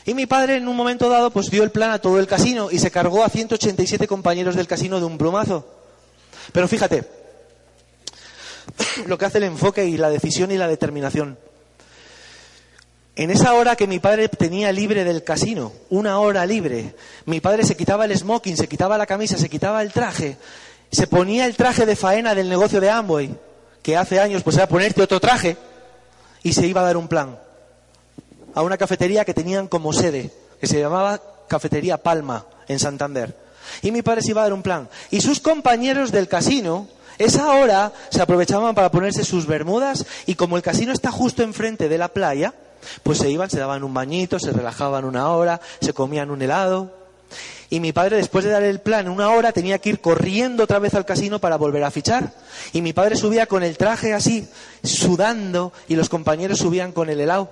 [0.08, 2.70] Y mi padre en un momento dado pues dio el plan a todo el casino
[2.70, 5.68] y se cargó a 187 compañeros del casino de un plumazo.
[6.50, 7.04] Pero fíjate,
[9.06, 11.38] lo que hace el enfoque y la decisión y la determinación.
[13.16, 16.94] En esa hora que mi padre tenía libre del casino, una hora libre,
[17.26, 20.38] mi padre se quitaba el smoking, se quitaba la camisa, se quitaba el traje,
[20.90, 23.36] se ponía el traje de faena del negocio de Amway,
[23.82, 25.58] que hace años pues era ponerte otro traje,
[26.42, 27.47] y se iba a dar un plan
[28.54, 30.30] a una cafetería que tenían como sede,
[30.60, 33.36] que se llamaba Cafetería Palma, en Santander.
[33.82, 34.88] Y mi padre se iba a dar un plan.
[35.10, 36.88] Y sus compañeros del casino,
[37.18, 41.88] esa hora, se aprovechaban para ponerse sus bermudas y como el casino está justo enfrente
[41.88, 42.54] de la playa,
[43.02, 46.92] pues se iban, se daban un bañito, se relajaban una hora, se comían un helado.
[47.70, 50.78] Y mi padre, después de dar el plan una hora, tenía que ir corriendo otra
[50.78, 52.32] vez al casino para volver a fichar.
[52.72, 54.48] Y mi padre subía con el traje así,
[54.82, 57.50] sudando, y los compañeros subían con el helado.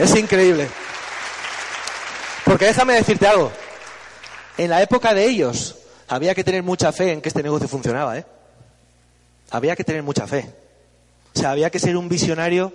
[0.00, 0.68] Es increíble.
[2.44, 3.50] Porque déjame decirte algo.
[4.56, 5.76] En la época de ellos
[6.08, 8.24] había que tener mucha fe en que este negocio funcionaba, ¿eh?
[9.50, 10.48] Había que tener mucha fe.
[11.34, 12.72] O sea, había que ser un visionario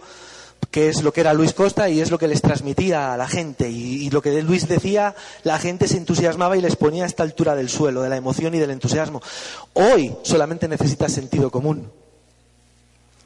[0.69, 3.27] que es lo que era Luis Costa y es lo que les transmitía a la
[3.27, 3.69] gente.
[3.69, 7.23] Y, y, lo que Luis decía, la gente se entusiasmaba y les ponía a esta
[7.23, 9.21] altura del suelo, de la emoción y del entusiasmo.
[9.73, 11.91] Hoy solamente necesitas sentido común.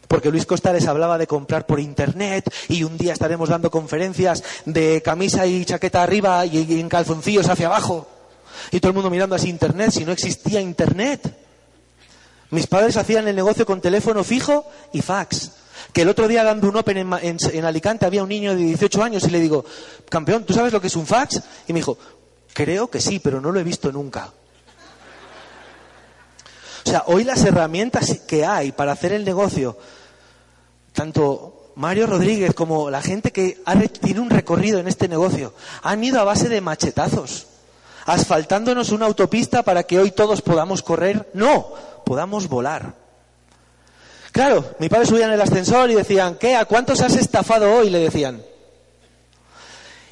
[0.07, 4.43] Porque Luis Costa les hablaba de comprar por internet y un día estaremos dando conferencias
[4.65, 8.07] de camisa y chaqueta arriba y, en calzoncillos hacia abajo.
[8.71, 11.21] Y todo el mundo mirando así internet, si no existía internet.
[12.51, 15.51] Mis padres hacían el negocio con teléfono fijo y fax.
[15.91, 18.63] Que el otro día dando un Open en, en, en, Alicante había un niño de
[18.63, 19.65] 18 años y le digo,
[20.09, 21.41] campeón, ¿tú sabes lo que es un fax?
[21.67, 21.97] Y me dijo,
[22.53, 24.31] creo que sí, pero no lo he visto nunca.
[26.87, 29.77] O sea, hoy las herramientas que hay para hacer el negocio,
[30.97, 36.03] tanto Mario Rodríguez como la gente que ha, tiene un recorrido en este negocio, han
[36.03, 37.45] ido a base de machetazos,
[38.07, 41.29] asfaltándonos una autopista para que hoy todos podamos correr.
[41.35, 41.67] No,
[42.03, 42.95] podamos volar.
[44.31, 46.55] Claro, mi padre subía en el ascensor y decían, ¿qué?
[46.55, 47.91] ¿A cuántos has estafado hoy?
[47.91, 48.41] Le decían.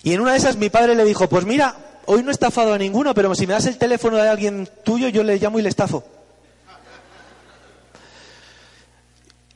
[0.04, 2.76] Y en una de esas mi padre le dijo, pues mira, hoy no he estafado
[2.76, 5.64] a ninguno, pero si me das el teléfono de alguien tuyo, yo le llamo y
[5.64, 6.04] le estafo.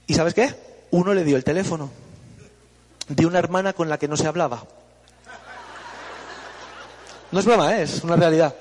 [0.08, 0.69] ¿Y sabes qué?
[0.92, 1.90] Uno le dio el teléfono
[3.08, 4.64] de una hermana con la que no se hablaba.
[7.32, 7.84] No es broma, ¿eh?
[7.84, 8.56] es una realidad.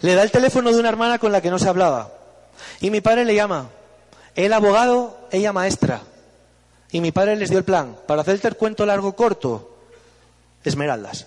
[0.00, 2.12] Le da el teléfono de una hermana con la que no se hablaba.
[2.80, 3.68] Y mi padre le llama.
[4.34, 6.02] Él abogado, ella maestra.
[6.90, 7.96] Y mi padre les dio el plan.
[8.06, 9.76] Para hacerte el cuento largo corto,
[10.62, 11.26] esmeraldas.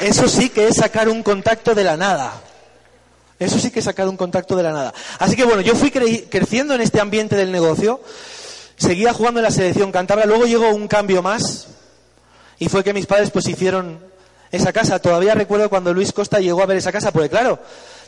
[0.00, 2.32] Eso sí que es sacar un contacto de la nada.
[3.38, 4.94] Eso sí que es sacar un contacto de la nada.
[5.18, 8.00] Así que bueno, yo fui cre creciendo en este ambiente del negocio,
[8.76, 11.66] seguía jugando en la selección cantabra, luego llegó un cambio más
[12.58, 13.98] y fue que mis padres pues hicieron
[14.52, 15.00] esa casa.
[15.00, 17.58] Todavía recuerdo cuando Luis Costa llegó a ver esa casa, porque claro,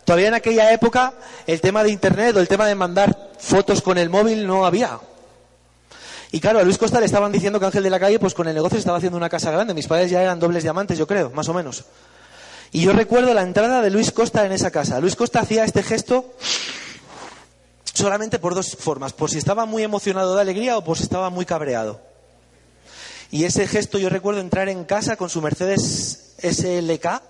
[0.05, 1.15] todavía en aquella época
[1.47, 5.01] el tema de internet o el tema de mandar fotos con el móvil no había.
[6.35, 8.49] Y claro, a Luis Costa le estaban diciendo que Ángel de la Calle, pues con
[8.49, 9.73] el negocio estaba haciendo una casa grande.
[9.73, 11.85] Mis padres ya eran dobles diamantes, yo creo, más o menos.
[12.73, 14.99] Y yo recuerdo la entrada de Luis Costa en esa casa.
[14.99, 16.35] Luis Costa hacía este gesto
[17.85, 21.31] solamente por dos formas, por si estaba muy emocionado de alegría o por si estaba
[21.31, 22.01] muy cabreado.
[23.31, 27.23] Y ese gesto yo recuerdo entrar en casa con su Mercedes SLK,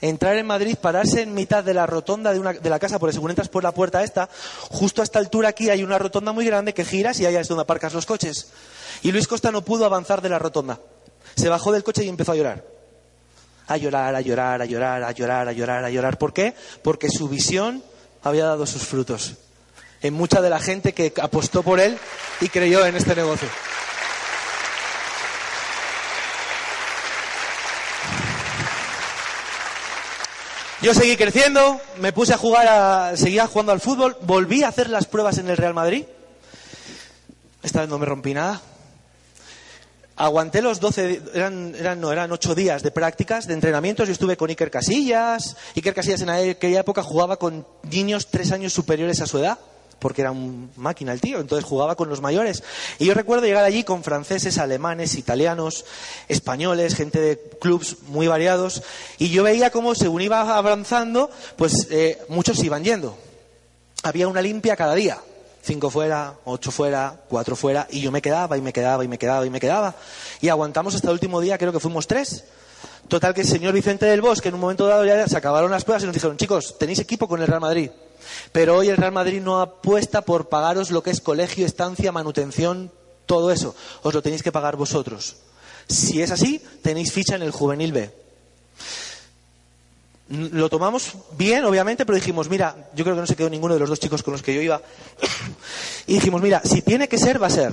[0.00, 3.12] entrar en Madrid, pararse en mitad de la rotonda de, una, de la casa, porque
[3.12, 4.28] según entras por la puerta esta,
[4.70, 7.48] justo a esta altura aquí hay una rotonda muy grande que giras y ahí es
[7.48, 8.48] donde aparcas los coches.
[9.02, 10.78] Y Luis Costa no pudo avanzar de la rotonda.
[11.36, 12.64] Se bajó del coche y empezó a llorar.
[13.68, 16.18] A llorar, a llorar, a llorar, a llorar, a llorar, a llorar.
[16.18, 16.54] ¿Por qué?
[16.82, 17.82] Porque su visión
[18.22, 19.34] había dado sus frutos.
[20.02, 21.96] En mucha de la gente que apostó por él
[22.40, 23.48] y creyó en este negocio.
[30.82, 34.88] Yo seguí creciendo, me puse a jugar, a, seguía jugando al fútbol, volví a hacer
[34.88, 36.06] las pruebas en el Real Madrid.
[37.62, 38.62] Esta vez no me rompí nada.
[40.16, 44.08] Aguanté los 12, eran, eran, no, eran 8 días de prácticas, de entrenamientos.
[44.08, 45.54] Yo estuve con Iker Casillas.
[45.76, 49.58] Iker Casillas en aquella época jugaba con niños tres años superiores a su edad
[50.00, 52.62] porque era un máquina el tío, entonces jugaba con los mayores.
[52.98, 55.84] Y yo recuerdo llegar allí con franceses, alemanes, italianos,
[56.28, 58.82] españoles, gente de clubs muy variados,
[59.18, 63.16] y yo veía cómo según iba avanzando, pues eh, muchos iban yendo.
[64.02, 65.18] Había una limpia cada día.
[65.62, 69.18] Cinco fuera, ocho fuera, cuatro fuera, y yo me quedaba y me quedaba y me
[69.18, 69.94] quedaba y me quedaba.
[70.40, 72.44] Y aguantamos hasta el último día, creo que fuimos tres.
[73.10, 75.82] Total que el señor Vicente del Bosque en un momento dado ya se acabaron las
[75.82, 77.90] pruebas y nos dijeron, chicos, tenéis equipo con el Real Madrid.
[78.52, 82.92] Pero hoy el Real Madrid no apuesta por pagaros lo que es colegio, estancia, manutención,
[83.26, 83.74] todo eso.
[84.02, 85.38] Os lo tenéis que pagar vosotros.
[85.88, 88.14] Si es así, tenéis ficha en el Juvenil B.
[90.28, 93.80] Lo tomamos bien, obviamente, pero dijimos, mira, yo creo que no se quedó ninguno de
[93.80, 94.80] los dos chicos con los que yo iba.
[96.06, 97.72] y dijimos, mira, si tiene que ser, va a ser.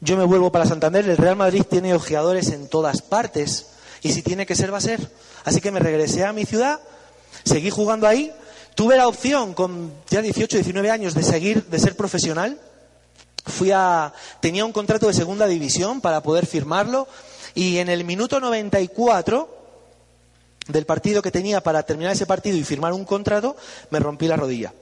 [0.00, 3.66] Yo me vuelvo para Santander, el Real Madrid tiene ojeadores en todas partes.
[4.02, 5.00] Y si tiene que ser, va a ser.
[5.44, 6.80] Así que me regresé a mi ciudad,
[7.44, 8.32] seguí jugando ahí,
[8.76, 12.60] Tuve la opción con ya 18, 19 años de seguir, de ser profesional.
[13.46, 17.08] Fui a, tenía un contrato de segunda división para poder firmarlo
[17.54, 19.48] y en el minuto 94
[20.68, 23.56] del partido que tenía para terminar ese partido y firmar un contrato,
[23.88, 24.74] me rompí la rodilla.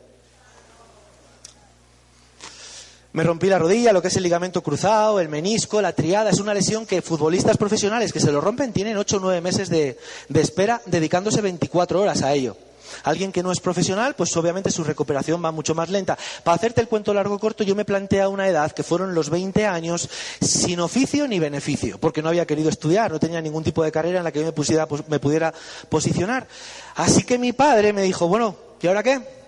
[3.15, 6.31] Me rompí la rodilla, lo que es el ligamento cruzado, el menisco, la triada.
[6.31, 9.69] Es una lesión que futbolistas profesionales que se lo rompen tienen 8 o 9 meses
[9.69, 9.97] de,
[10.35, 12.57] espera dedicándose 24 horas a ello.
[13.05, 16.19] Alguien que no es profesional, pues obviamente su recuperación va mucho más lenta.
[16.43, 19.65] Para hacerte el cuento largo corto, yo me planteé una edad que fueron los 20
[19.65, 20.09] años
[20.41, 24.19] sin oficio ni beneficio, porque no había querido estudiar, no tenía ningún tipo de carrera
[24.19, 25.55] en la que yo me, pusiera, pues, me pudiera
[25.89, 26.49] posicionar.
[26.97, 29.44] Así que mi padre me dijo, bueno, ¿y ahora qué?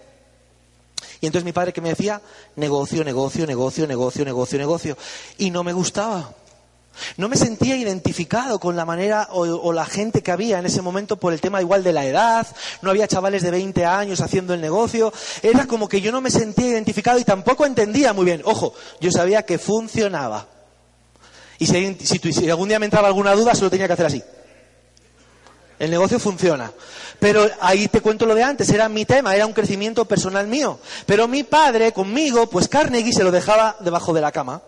[1.20, 2.20] Y entonces mi padre que me decía,
[2.56, 4.98] negocio, negocio, negocio, negocio, negocio, negocio.
[5.38, 6.32] Y no me gustaba.
[7.16, 11.18] No me sentía identificado con la manera o, la gente que había en ese momento
[11.18, 12.46] por el tema igual de la edad,
[12.82, 15.12] no había chavales de 20 años haciendo el negocio,
[15.42, 18.42] era como que yo no me sentía identificado y tampoco entendía muy bien.
[18.44, 20.48] Ojo, yo sabía que funcionaba.
[21.58, 21.96] Y si,
[22.32, 24.22] si algún día me entraba alguna duda, solo tenía que hacer así.
[25.79, 26.72] El negocio funciona.
[27.18, 30.79] Pero ahí te cuento lo de antes, era mi tema, era un crecimiento personal mío.
[31.07, 34.62] Pero mi padre conmigo, pues Carnegie se lo dejaba debajo de la cama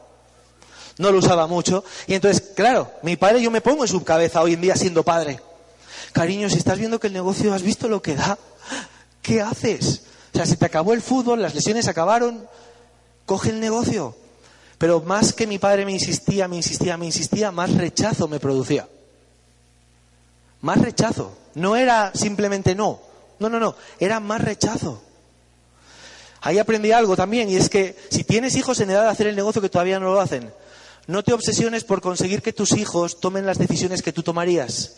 [0.99, 1.85] no lo usaba mucho.
[2.07, 5.05] Y entonces, claro, mi padre yo me pongo en su cabeza hoy en día siendo
[5.05, 5.41] padre.
[6.13, 8.39] Cariño, si estás viendo que el negocio has visto lo que da,
[9.23, 10.03] ¿qué haces?
[10.35, 12.47] O sea, se te acabó el fútbol, las lesiones acabaron,
[13.25, 14.17] coge el negocio.
[14.79, 18.89] Pero más que mi padre me insistía, me insistía, me insistía, más rechazo me producía.
[20.61, 21.37] Más rechazo.
[21.55, 23.01] No era simplemente no.
[23.39, 23.75] No, no, no.
[23.99, 25.03] Era más rechazo.
[26.41, 29.37] Ahí aprendí algo también, y es que si tienes hijos en edad de hacer el
[29.37, 30.53] negocio que todavía no lo hacen,
[31.09, 34.97] no te obsesiones por conseguir que tus hijos tomen las decisiones que tú tomarías.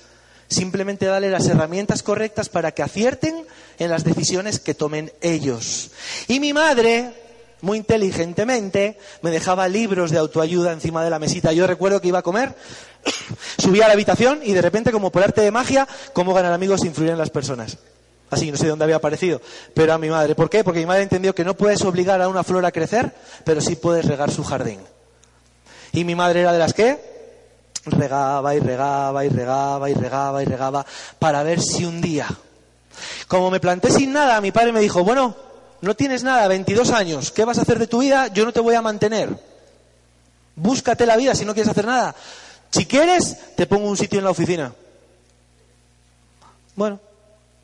[0.48, 3.46] Simplemente dale las herramientas correctas para que acierten
[3.78, 5.92] en las decisiones que tomen ellos.
[6.26, 7.14] Y mi madre,
[7.62, 11.52] muy inteligentemente, me dejaba libros de autoayuda encima de la mesita.
[11.52, 12.54] Yo recuerdo que iba a comer,
[13.58, 16.82] subía a la habitación y de repente, como por arte de magia, cómo ganar amigos
[16.82, 17.78] e influir en las personas.
[18.30, 19.40] Así, no sé dónde había aparecido,
[19.74, 20.34] pero a mi madre.
[20.34, 20.62] ¿Por qué?
[20.62, 23.12] Porque mi madre entendió que no puedes obligar a una flor a crecer,
[23.44, 24.78] pero sí puedes regar su jardín.
[25.92, 27.10] Y mi madre era de las que
[27.86, 30.86] regaba y regaba y regaba y regaba y regaba
[31.18, 32.28] para ver si un día,
[33.26, 35.34] como me planté sin nada, mi padre me dijo, bueno,
[35.80, 38.28] no tienes nada, 22 años, ¿qué vas a hacer de tu vida?
[38.28, 39.30] Yo no te voy a mantener.
[40.54, 42.14] Búscate la vida si no quieres hacer nada.
[42.70, 44.72] Si quieres, te pongo un sitio en la oficina.
[46.76, 47.00] Bueno,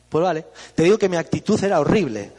[0.09, 0.47] pues vale.
[0.75, 2.33] Te digo que mi actitud era horrible.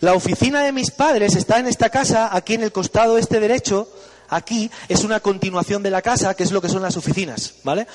[0.00, 3.88] La oficina de mis padres está en esta casa, aquí en el costado este derecho,
[4.28, 7.86] aquí es una continuación de la casa, que es lo que son las oficinas, ¿vale?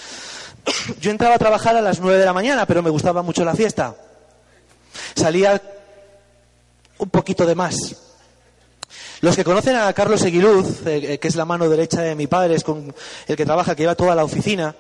[1.02, 3.56] Yo entraba a trabajar a las 9 de la mañana, pero me gustaba mucho la
[3.56, 3.96] fiesta.
[5.16, 5.62] Salía
[7.00, 7.96] un poquito de más.
[9.22, 12.28] Los que conocen a Carlos Eguiluz, eh, eh, que es la mano derecha de mi
[12.28, 12.94] padre, es con
[13.28, 14.76] el que trabaja, que lleva toda la oficina,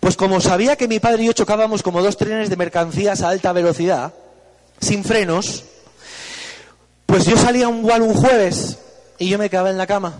[0.00, 3.28] pues como sabía que mi padre y yo chocábamos como dos trenes de mercancías a
[3.28, 4.14] alta velocidad,
[4.80, 5.64] sin frenos,
[7.04, 8.78] pues yo salía un, un jueves
[9.18, 10.18] y yo me quedaba en la cama.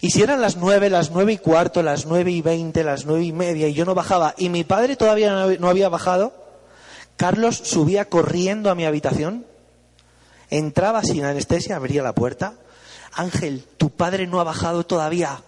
[0.00, 3.24] Y si eran las nueve, las nueve y cuarto, las nueve y veinte, las nueve
[3.24, 6.32] y media, y yo no bajaba, y mi padre todavía no había bajado,
[7.16, 9.46] Carlos subía corriendo a mi habitación,
[10.50, 12.54] entraba sin anestesia, abría la puerta.
[13.12, 15.40] Ángel, tu padre no ha bajado todavía.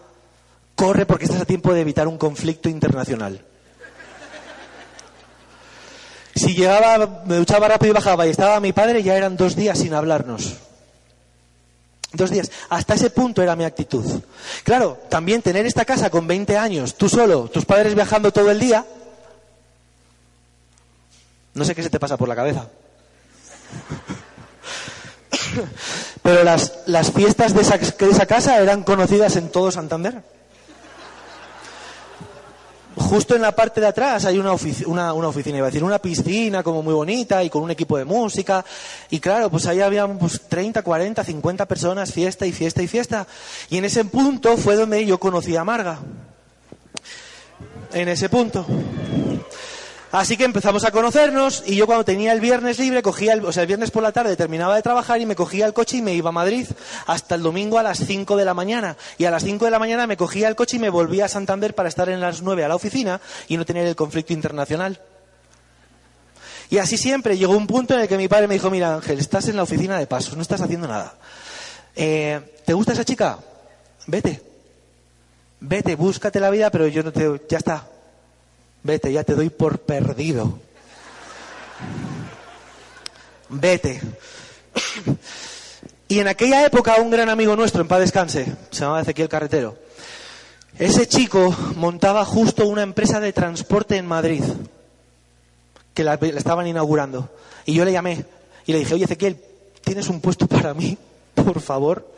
[0.75, 3.45] Corre porque estás a tiempo de evitar un conflicto internacional.
[6.35, 9.79] Si llegaba, me duchaba rápido y bajaba y estaba mi padre, ya eran dos días
[9.79, 10.55] sin hablarnos.
[12.13, 12.51] Dos días.
[12.69, 14.05] Hasta ese punto era mi actitud.
[14.63, 18.61] Claro, también tener esta casa con 20 años, tú solo, tus padres viajando todo el
[18.61, 18.85] día,
[21.55, 22.69] no sé qué se te pasa por la cabeza.
[26.23, 30.23] Pero las, las fiestas de esa, casa eran conocidas en todo Santander
[32.97, 34.55] justo en la parte de atrás hay una,
[34.87, 37.99] una, una, oficina, iba a decir, una piscina como muy bonita y con un equipo
[37.99, 38.65] de música.
[39.11, 43.27] Y claro, pues ahí había pues, 30, 40, 50 personas, fiesta y fiesta y fiesta.
[43.71, 45.99] Y en ese punto fue donde yo conocí a Marga.
[47.93, 48.67] En ese punto.
[50.13, 53.53] Así que empezamos a conocernos y yo cuando tenía el viernes libre, cogía el, o
[53.53, 56.03] sea, el viernes por la tarde terminaba de trabajar y me cogía el coche y
[56.03, 56.67] me iba a Madrid
[57.07, 58.97] hasta el domingo a las 5 de la mañana.
[59.19, 61.29] Y a las 5 de la mañana me cogía el coche y me volvía a
[61.29, 65.01] Santander para estar en las 9 a la oficina y no tener el conflicto internacional.
[66.71, 69.19] Y así siempre llegó un punto en el que mi padre me dijo, mira Ángel,
[69.19, 71.15] estás en la oficina de pasos, no estás haciendo nada.
[71.95, 73.39] Eh, ¿Te gusta esa chica?
[74.07, 74.43] Vete.
[75.61, 77.41] Vete, búscate la vida, pero yo no te...
[77.49, 77.89] Ya está,
[78.87, 80.61] Vete, ya te doy por perdido.
[83.49, 84.01] Vete.
[86.07, 89.77] Y en aquella época un gran amigo nuestro, en paz descanse, se llamaba Ezequiel Carretero,
[90.79, 94.45] ese chico montaba justo una empresa de transporte en Madrid,
[95.93, 97.29] que la, estaban inaugurando.
[97.65, 98.25] Y yo le llamé
[98.67, 99.43] y le dije, oye Ezequiel,
[99.83, 100.97] ¿tienes un puesto para mí?
[101.35, 102.15] Por favor.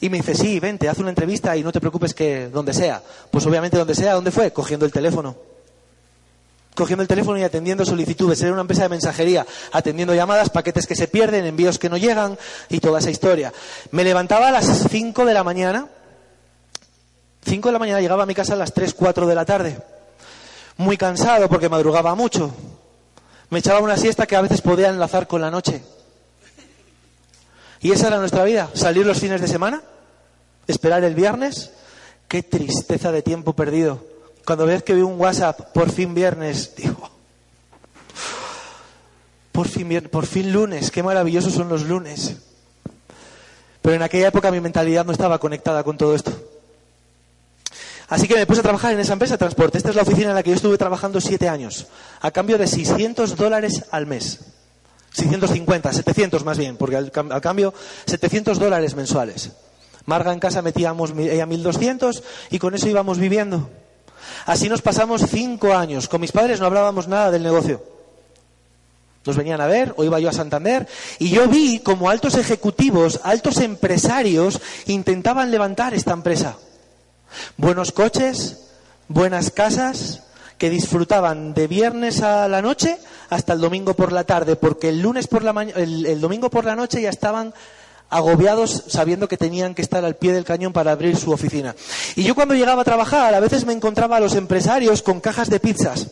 [0.00, 3.00] Y me dice, sí, vente, haz una entrevista y no te preocupes que donde sea.
[3.30, 4.52] Pues obviamente donde sea, ¿dónde fue?
[4.52, 5.49] Cogiendo el teléfono
[6.80, 8.40] cogiendo el teléfono y atendiendo solicitudes.
[8.40, 12.38] Era una empresa de mensajería, atendiendo llamadas, paquetes que se pierden, envíos que no llegan
[12.70, 13.52] y toda esa historia.
[13.90, 15.88] Me levantaba a las 5 de la mañana.
[17.44, 19.76] 5 de la mañana llegaba a mi casa a las 3, 4 de la tarde.
[20.78, 22.50] Muy cansado porque madrugaba mucho.
[23.50, 25.82] Me echaba una siesta que a veces podía enlazar con la noche.
[27.82, 28.70] Y esa era nuestra vida.
[28.72, 29.82] Salir los fines de semana,
[30.66, 31.72] esperar el viernes.
[32.26, 34.02] Qué tristeza de tiempo perdido.
[34.44, 37.10] Cuando ves que vi un WhatsApp, por fin viernes, digo,
[39.52, 42.36] por fin, por fin lunes, qué maravillosos son los lunes.
[43.82, 46.32] Pero en aquella época mi mentalidad no estaba conectada con todo esto.
[48.08, 49.78] Así que me puse a trabajar en esa empresa de transporte.
[49.78, 51.86] Esta es la oficina en la que yo estuve trabajando siete años,
[52.20, 54.40] a cambio de 600 dólares al mes.
[55.12, 57.72] 650, 700 más bien, porque al, al cambio
[58.06, 59.50] 700 dólares mensuales.
[60.06, 63.70] Marga en casa metíamos ella 1200 y con eso íbamos viviendo.
[64.46, 66.08] Así nos pasamos cinco años.
[66.08, 67.82] Con mis padres no hablábamos nada del negocio.
[69.24, 73.20] Nos venían a ver, o iba yo a Santander, y yo vi como altos ejecutivos,
[73.22, 76.56] altos empresarios intentaban levantar esta empresa.
[77.58, 78.70] Buenos coches,
[79.08, 80.22] buenas casas,
[80.56, 82.98] que disfrutaban de viernes a la noche
[83.28, 86.64] hasta el domingo por la tarde, porque el lunes por la el, el domingo por
[86.64, 87.54] la noche ya estaban
[88.10, 91.74] agobiados sabiendo que tenían que estar al pie del cañón para abrir su oficina.
[92.16, 95.48] Y yo cuando llegaba a trabajar, a veces me encontraba a los empresarios con cajas
[95.48, 96.08] de pizzas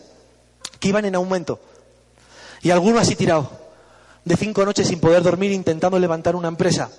[0.78, 1.60] que iban en aumento.
[2.62, 3.50] Y alguno así tirado,
[4.24, 6.90] de cinco noches sin poder dormir intentando levantar una empresa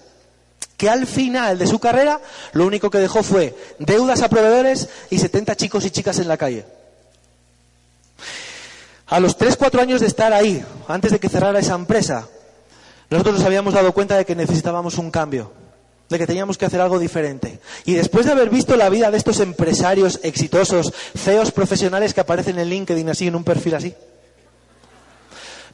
[0.77, 2.21] que al final de su carrera
[2.53, 6.37] lo único que dejó fue deudas a proveedores y 70 chicos y chicas en la
[6.37, 6.65] calle.
[9.07, 12.29] A los 3-4 años de estar ahí, antes de que cerrara esa empresa,
[13.09, 15.51] nosotros nos habíamos dado cuenta de que necesitábamos un cambio,
[16.09, 17.59] de que teníamos que hacer algo diferente.
[17.85, 22.59] Y después de haber visto la vida de estos empresarios exitosos, CEOs profesionales que aparecen
[22.59, 23.95] en LinkedIn así en un perfil así,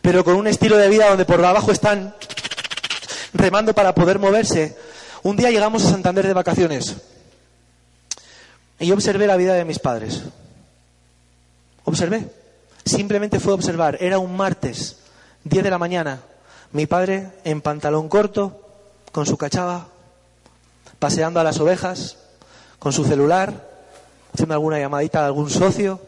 [0.02, 2.16] pero con un estilo de vida donde por abajo están
[3.34, 4.78] remando para poder moverse,
[5.24, 6.96] un día llegamos a Santander de vacaciones
[8.80, 10.22] y observé la vida de mis padres.
[11.86, 12.28] Observé.
[12.86, 13.98] Simplemente fue observar.
[14.00, 14.98] Era un martes,
[15.44, 16.22] 10 de la mañana.
[16.76, 18.60] Mi padre en pantalón corto,
[19.14, 19.88] con su cachava,
[21.00, 22.18] paseando a las ovejas,
[22.80, 23.70] con su celular,
[24.34, 26.02] haciendo alguna llamadita a algún socio.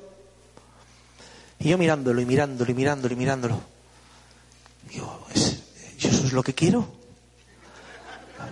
[1.59, 3.61] Y yo mirándolo y mirándolo y mirándolo y mirándolo.
[4.89, 5.63] Digo, ¿es-
[5.99, 6.85] ¿yo eso es lo que quiero?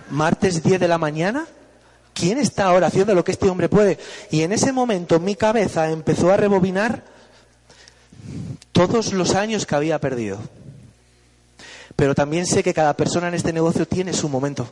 [0.08, 1.46] martes 10 de la mañana,
[2.14, 3.98] ¿quién está ahora haciendo lo que este hombre puede?
[4.30, 7.02] Y en ese momento mi cabeza empezó a rebobinar
[8.72, 10.38] todos los años que había perdido.
[11.96, 14.68] Pero también sé que cada persona en este negocio tiene su momento.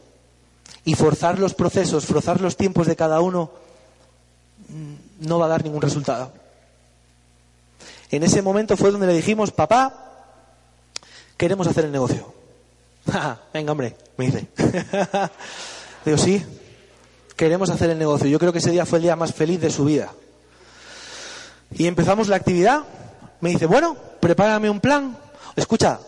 [0.85, 3.51] Y forzar los procesos, forzar los tiempos de cada uno,
[4.69, 6.33] mm, no va a dar ningún resultado.
[8.11, 10.13] En ese momento fue donde le dijimos, papá,
[11.39, 12.33] queremos hacer el negocio.
[13.11, 14.47] "Ja, Venga, hombre, me dice.
[16.05, 16.45] Digo, sí,
[17.37, 18.29] queremos hacer el negocio.
[18.29, 20.13] Yo creo que ese día fue el día más feliz de su vida.
[21.73, 22.83] Y empezamos la actividad.
[23.41, 25.17] Me dice, bueno, prepárame un plan.
[25.57, 25.99] Escucha,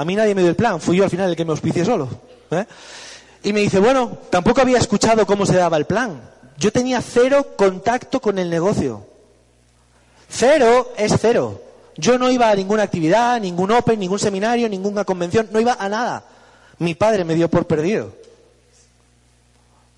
[0.00, 1.84] a mí nadie me dio el plan, fui yo al final el que me auspicié
[1.84, 2.08] solo.
[2.50, 2.64] ¿eh?
[3.42, 6.20] Y me dice, bueno, tampoco había escuchado cómo se daba el plan.
[6.58, 9.06] Yo tenía cero contacto con el negocio.
[10.28, 11.60] Cero es cero.
[11.96, 15.88] Yo no iba a ninguna actividad, ningún open, ningún seminario, ninguna convención, no iba a
[15.88, 16.24] nada.
[16.78, 18.12] Mi padre me dio por perdido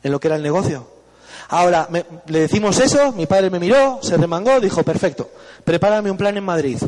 [0.03, 0.87] en lo que era el negocio.
[1.49, 5.31] Ahora, me- le decimos eso, mi padre me miró, se remangó, dijo, perfecto,
[5.65, 6.79] prepárame un plan en Madrid.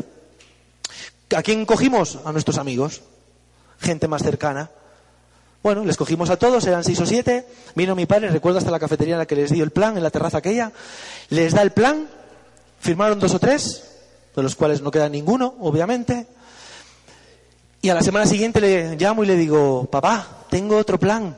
[1.33, 2.19] ¿A quién cogimos?
[2.25, 3.01] A nuestros amigos,
[3.79, 4.69] gente más cercana.
[5.63, 7.47] Bueno, les cogimos a todos, eran seis o siete.
[7.73, 10.03] Vino mi padre, recuerdo hasta la cafetería en la que les dio el plan, en
[10.03, 10.71] la terraza aquella.
[11.29, 12.07] Les da el plan,
[12.79, 13.83] firmaron dos o tres,
[14.35, 16.27] de los cuales no queda ninguno, obviamente.
[17.81, 21.35] Y a la semana siguiente le llamo y le digo, papá, tengo otro plan.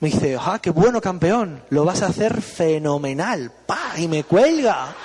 [0.00, 3.52] Me dice, ah, qué bueno campeón, lo vas a hacer fenomenal.
[3.66, 4.96] Pa, y me cuelga.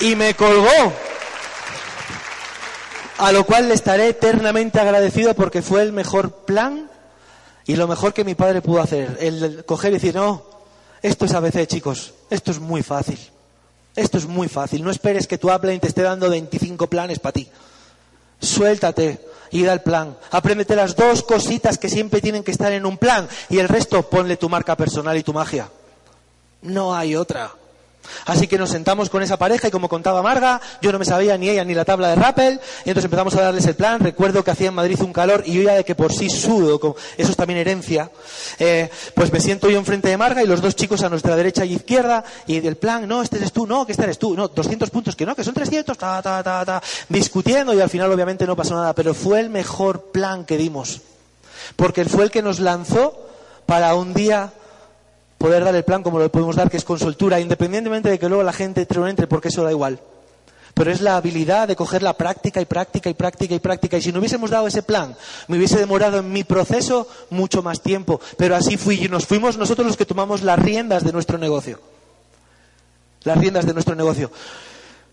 [0.00, 0.92] Y me colgó.
[3.18, 6.90] A lo cual le estaré eternamente agradecido porque fue el mejor plan
[7.66, 9.18] y lo mejor que mi padre pudo hacer.
[9.20, 10.42] El coger y decir, no,
[11.02, 13.18] esto es ABC, chicos, esto es muy fácil.
[13.94, 14.82] Esto es muy fácil.
[14.82, 17.48] No esperes que tu Apple te esté dando 25 planes para ti.
[18.40, 19.20] Suéltate
[19.50, 20.16] y da el plan.
[20.30, 24.08] Apréndete las dos cositas que siempre tienen que estar en un plan y el resto
[24.08, 25.68] ponle tu marca personal y tu magia.
[26.62, 27.52] No hay otra.
[28.26, 31.36] Así que nos sentamos con esa pareja y como contaba Marga, yo no me sabía
[31.36, 34.00] ni ella ni la tabla de rappel, y entonces empezamos a darles el plan.
[34.00, 36.96] Recuerdo que hacía en Madrid un calor y yo ya de que por sí sudo,
[37.16, 38.10] eso es también herencia,
[38.58, 41.64] eh, pues me siento yo enfrente de Marga y los dos chicos a nuestra derecha
[41.64, 44.48] y izquierda, y el plan, no, este eres tú, no, que este eres tú, no,
[44.48, 48.12] 200 puntos, que no, que son 300, ta, ta, ta, ta, discutiendo y al final
[48.12, 51.00] obviamente no pasó nada, pero fue el mejor plan que dimos,
[51.76, 53.26] porque fue el que nos lanzó
[53.66, 54.52] para un día
[55.40, 58.28] poder dar el plan como lo podemos dar, que es con soltura, independientemente de que
[58.28, 59.98] luego la gente entre o no entre, porque eso da igual.
[60.74, 63.96] Pero es la habilidad de coger la práctica y práctica y práctica y práctica.
[63.96, 65.16] Y si no hubiésemos dado ese plan,
[65.48, 68.20] me hubiese demorado en mi proceso mucho más tiempo.
[68.36, 71.80] Pero así fui y nos fuimos nosotros los que tomamos las riendas de nuestro negocio.
[73.24, 74.30] Las riendas de nuestro negocio.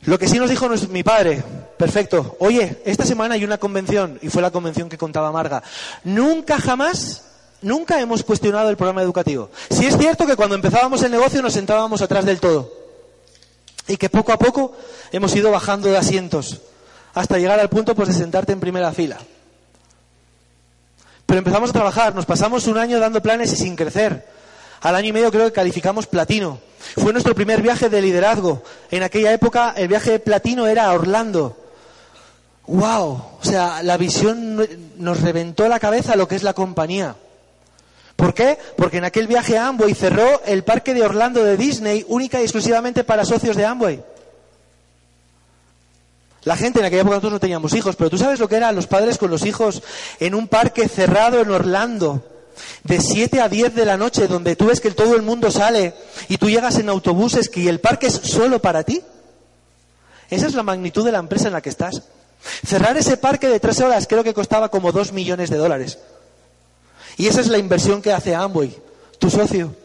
[0.01, 1.41] Lo que sí nos dijo mi padre,
[1.77, 5.63] perfecto, oye, esta semana hay una convención, y fue la convención que contaba Marga.
[6.03, 7.23] Nunca jamás
[7.61, 9.49] nunca hemos cuestionado el programa educativo.
[9.69, 12.71] Sí es cierto que cuando empezábamos el negocio nos sentábamos atrás del todo.
[13.87, 14.73] Y que poco a poco
[15.11, 16.61] hemos ido bajando de asientos
[17.13, 19.17] hasta llegar al punto pues, de sentarte en primera fila.
[21.25, 24.25] Pero empezamos a trabajar, nos pasamos un año dando planes y sin crecer.
[24.81, 26.59] Al año y medio creo que calificamos platino.
[26.95, 28.63] Fue nuestro primer viaje de liderazgo.
[28.91, 31.57] En aquella época el viaje de platino era a Orlando.
[32.67, 33.21] ¡Wow!
[33.41, 37.15] O sea, la visión nos reventó la cabeza lo que es la compañía.
[38.17, 38.57] ¿Por qué?
[38.75, 42.43] Porque en aquel viaje a Amway cerró el parque de Orlando de Disney única y
[42.43, 44.03] exclusivamente para socios de Amway.
[46.43, 48.75] La gente en aquella época nosotros no teníamos hijos, pero tú sabes lo que eran
[48.75, 49.83] los padres con los hijos
[50.19, 52.23] en un parque cerrado en Orlando,
[52.83, 55.93] de 7 a 10 de la noche, donde tú ves que todo el mundo sale
[56.27, 58.99] y tú llegas en autobuses y el parque es solo para ti.
[60.31, 62.01] Esa es la magnitud de la empresa en la que estás.
[62.65, 65.99] Cerrar ese parque de tres horas creo que costaba como dos millones de dólares.
[67.17, 68.75] Y esa es la inversión que hace Amway,
[69.17, 69.75] tu socio.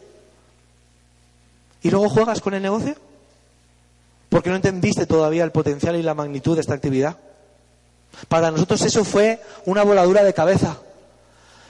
[1.83, 2.95] ¿Y luego juegas con el negocio?
[4.29, 7.17] Porque no entendiste todavía el potencial y la magnitud de esta actividad.
[8.29, 10.77] Para nosotros eso fue una voladura de cabeza.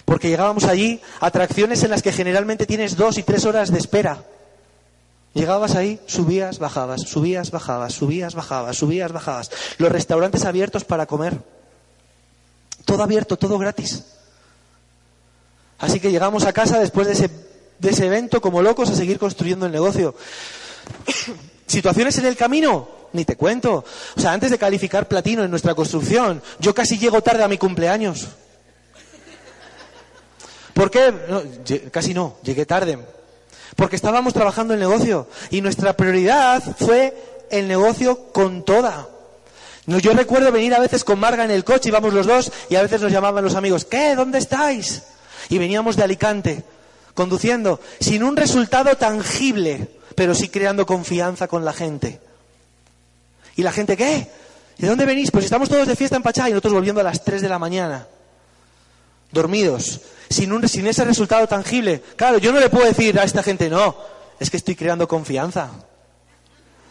[0.05, 4.25] Porque llegábamos allí atracciones en las que generalmente tienes dos y tres horas de espera.
[5.33, 9.51] Llegabas ahí, subías, bajabas, subías, bajabas, subías, bajabas, subías, bajabas.
[9.79, 11.39] Los restaurantes abiertos para comer.
[12.85, 14.05] Todo abierto, todo gratis.
[15.83, 17.29] Así que llegamos a casa después de
[17.91, 20.15] ese, evento como locos a seguir construyendo el negocio.
[21.67, 22.89] ¿Situaciones en el camino?
[23.13, 23.85] Ni te cuento.
[24.17, 27.59] O sea, antes de calificar platino en nuestra construcción, yo casi llego tarde a mi
[27.59, 28.29] cumpleaños.
[30.73, 31.91] ¿Por qué?
[31.91, 33.01] casi no, llegué tarde.
[33.75, 39.09] Porque estábamos trabajando el negocio y nuestra prioridad fue el negocio con toda.
[39.87, 42.83] Yo recuerdo venir a veces con Marga en el coche, íbamos los dos y a
[42.83, 44.15] veces nos llamaban los amigos, ¿qué?
[44.15, 45.03] ¿Dónde estáis?
[45.53, 46.65] Y veníamos de Alicante
[47.13, 49.87] conduciendo sin un resultado tangible,
[50.17, 52.21] pero sí creando confianza con la gente.
[53.57, 54.31] ¿Y la gente qué?
[54.79, 55.31] ¿De dónde venís?
[55.31, 57.59] Pues estamos todos de fiesta en Pachá y nosotros volviendo a las 3 de la
[57.59, 58.07] mañana,
[59.31, 60.01] dormidos,
[60.31, 62.03] sin, un, sin ese resultado tangible.
[62.17, 63.95] Claro, yo no le puedo decir a esta gente, no,
[64.41, 65.69] es que estoy creando confianza.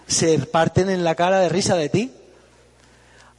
[0.05, 2.14] Se parten en la cara de risa de ti.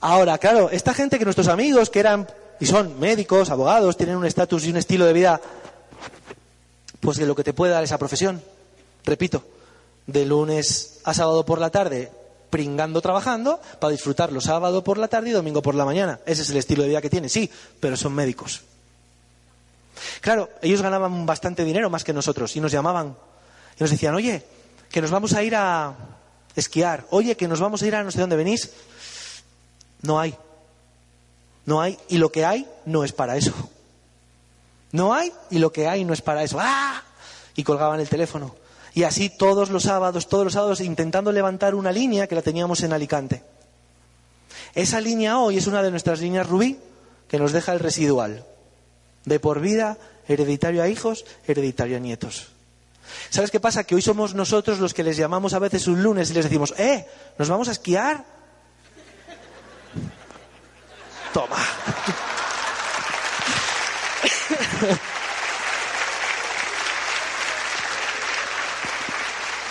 [0.01, 2.27] Ahora, claro, esta gente que nuestros amigos, que eran
[2.63, 5.41] y son médicos, abogados, tienen un estatus y un estilo de vida,
[7.01, 8.41] pues de lo que te puede dar esa profesión.
[9.05, 9.45] Repito,
[10.07, 12.13] de lunes a sábado por la tarde,
[12.51, 16.21] pringando trabajando, para disfrutarlo sábado por la tarde y domingo por la mañana.
[16.25, 17.51] Ese es el estilo de vida que tienen, sí,
[17.81, 18.61] pero son médicos.
[20.21, 23.17] Claro, ellos ganaban bastante dinero más que nosotros y nos llamaban
[23.77, 24.41] y nos decían, oye,
[24.89, 25.97] que nos vamos a ir a
[26.55, 28.71] esquiar, oye, que nos vamos a ir a no sé dónde venís.
[30.03, 30.37] No hay.
[31.65, 33.53] No hay, y lo que hay no es para eso.
[34.91, 36.59] No hay, y lo que hay no es para eso.
[36.61, 37.03] ¡Ah!
[37.55, 38.55] Y colgaban el teléfono.
[38.95, 42.83] Y así todos los sábados, todos los sábados, intentando levantar una línea que la teníamos
[42.83, 43.43] en Alicante.
[44.75, 46.79] Esa línea hoy es una de nuestras líneas rubí
[47.29, 48.45] que nos deja el residual.
[49.25, 49.97] De por vida,
[50.29, 52.49] hereditario a hijos, hereditario a nietos.
[53.31, 53.85] ¿Sabes qué pasa?
[53.85, 56.75] Que hoy somos nosotros los que les llamamos a veces un lunes y les decimos,
[56.79, 57.07] ¡eh!
[57.39, 58.25] ¿Nos vamos a esquiar?
[61.33, 61.57] Toma.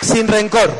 [0.00, 0.70] Sin rencor.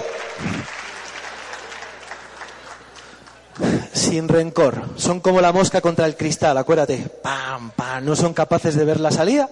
[3.93, 4.83] Sin rencor.
[4.97, 6.99] Son como la mosca contra el cristal, acuérdate.
[7.23, 8.05] Pam, pam.
[8.05, 9.49] No son capaces de ver la salida,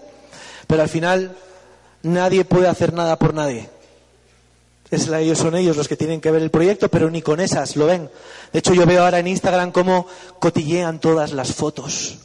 [0.66, 1.37] pero al final
[2.03, 3.70] nadie puede hacer nada por nadie.
[4.91, 7.76] Es ellos son ellos los que tienen que ver el proyecto, pero ni con esas
[7.76, 8.11] lo ven.
[8.53, 10.07] De hecho, yo veo ahora en Instagram cómo
[10.41, 12.18] cotillean todas las fotos.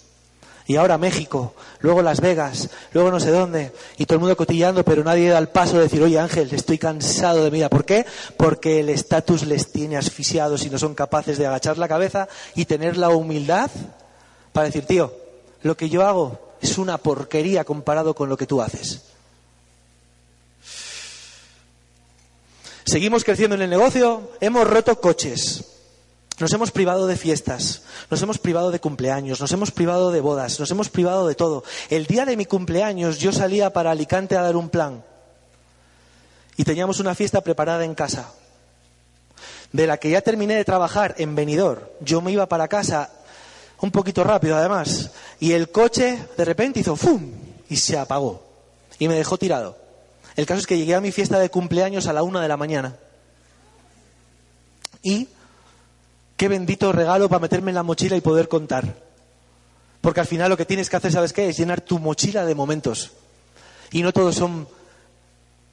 [0.68, 4.84] Y ahora México, luego Las Vegas, luego no sé dónde, y todo el mundo cotillando,
[4.84, 7.70] pero nadie da el paso de decir, oye Ángel, estoy cansado de vida.
[7.70, 8.04] ¿Por qué?
[8.36, 12.66] Porque el estatus les tiene asfixiados y no son capaces de agachar la cabeza y
[12.66, 13.70] tener la humildad
[14.54, 15.14] para decir, tío,
[15.62, 19.15] lo que yo hago es una porquería comparado con lo que tú haces.
[22.86, 25.66] Seguimos creciendo en el negocio, hemos roto coches,
[26.38, 27.82] nos hemos privado de fiestas,
[28.12, 31.64] nos hemos privado de cumpleaños, nos hemos privado de bodas, nos hemos privado de todo.
[31.90, 35.04] El día de mi cumpleaños yo salía para Alicante a dar un plan
[36.58, 38.32] y teníamos una fiesta preparada en casa,
[39.72, 41.82] de la que ya terminé de trabajar en Benidorm.
[42.02, 43.10] Yo me iba para casa
[43.82, 45.10] un poquito rápido además
[45.40, 47.32] y el coche de repente hizo ¡fum!
[47.68, 48.44] y se apagó
[49.00, 49.85] y me dejó tirado.
[50.36, 52.58] El caso es que llegué a mi fiesta de cumpleaños a la una de la
[52.58, 52.96] mañana.
[55.02, 55.30] Y
[56.36, 58.96] qué bendito regalo para meterme en la mochila y poder contar.
[60.02, 61.50] Porque al final lo que tienes que hacer, ¿sabes qué?
[61.50, 63.12] Es llenar tu mochila de momentos.
[63.92, 64.68] Y no todos son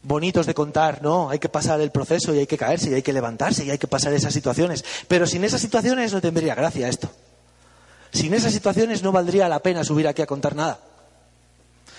[0.02, 3.02] bonitos de contar, no, hay que pasar el proceso y hay que caerse y hay
[3.02, 4.84] que levantarse y hay que pasar esas situaciones.
[5.08, 7.10] Pero sin esas situaciones no tendría gracia esto.
[8.12, 10.78] Sin esas situaciones no valdría la pena subir aquí a contar nada.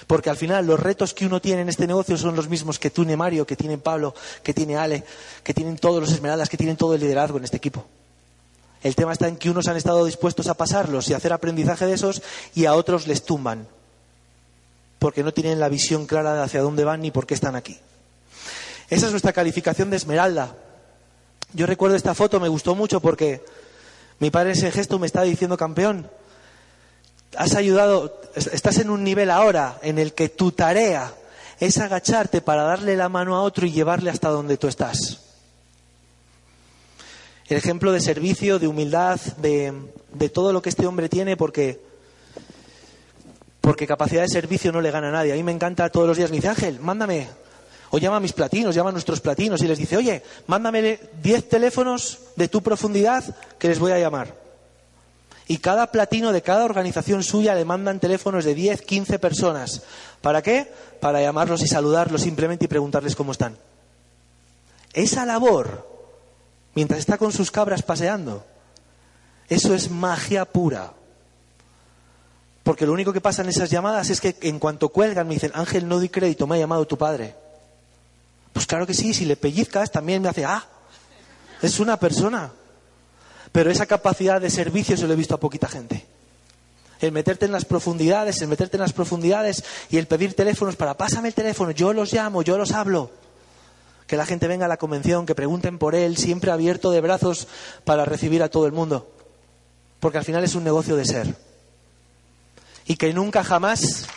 [0.07, 2.89] Porque al final los retos que uno tiene en este negocio son los mismos que
[2.89, 5.03] tú, Mario, que tiene Pablo, que tiene Ale,
[5.43, 7.85] que tienen todos los Esmeraldas, que tienen todo el liderazgo en este equipo.
[8.81, 11.93] El tema está en que unos han estado dispuestos a pasarlos y hacer aprendizaje de
[11.93, 12.21] esos
[12.53, 13.67] y a otros les tumban.
[14.99, 17.79] Porque no tienen la visión clara de hacia dónde van ni por qué están aquí.
[18.89, 20.55] Esa es nuestra calificación de Esmeralda.
[21.53, 23.43] Yo recuerdo esta foto, me gustó mucho porque
[24.19, 26.09] mi padre ese gesto me está diciendo campeón
[27.37, 31.13] has ayudado, estás en un nivel ahora en el que tu tarea
[31.59, 35.19] es agacharte para darle la mano a otro y llevarle hasta donde tú estás.
[37.47, 41.81] El ejemplo de servicio, de humildad, de, todo lo que este hombre tiene, porque,
[43.61, 45.33] porque capacidad de servicio no le gana a nadie.
[45.33, 47.27] A mí me encanta todos los días, me dice Ángel, mándame,
[47.91, 51.49] o llama a mis platinos, llama a nuestros platinos y les dice, oye, mándame 10
[51.49, 53.23] teléfonos de tu profundidad
[53.59, 54.42] que les voy a llamar.
[55.47, 59.83] Y cada platino de cada organización suya le mandan teléfonos de 10, 15 personas.
[60.21, 60.71] ¿Para qué?
[61.01, 63.57] Para llamarlos y saludarlos simplemente y preguntarles cómo están.
[64.93, 65.87] Esa labor,
[66.75, 68.45] mientras está con sus cabras paseando,
[69.49, 70.93] eso es magia pura.
[72.63, 75.51] Porque lo único que pasa en esas llamadas es que en cuanto cuelgan me dicen,
[75.53, 77.35] Ángel, no doy crédito, me ha llamado tu padre.
[78.53, 80.65] Pues claro que sí, si le pellizcas también me hace, ah,
[81.61, 82.51] es una persona.
[83.53, 86.05] Pero esa capacidad de servicio se lo he visto a poquita gente.
[86.99, 90.97] El meterte en las profundidades, el meterte en las profundidades y el pedir teléfonos para
[90.97, 93.11] pásame el teléfono, yo los llamo, yo los hablo.
[94.07, 97.47] Que la gente venga a la convención, que pregunten por él, siempre abierto de brazos
[97.85, 99.11] para recibir a todo el mundo.
[99.99, 101.35] Porque al final es un negocio de ser.
[102.85, 104.07] Y que nunca jamás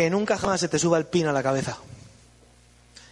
[0.00, 1.76] que nunca jamás se te suba el pin a la cabeza.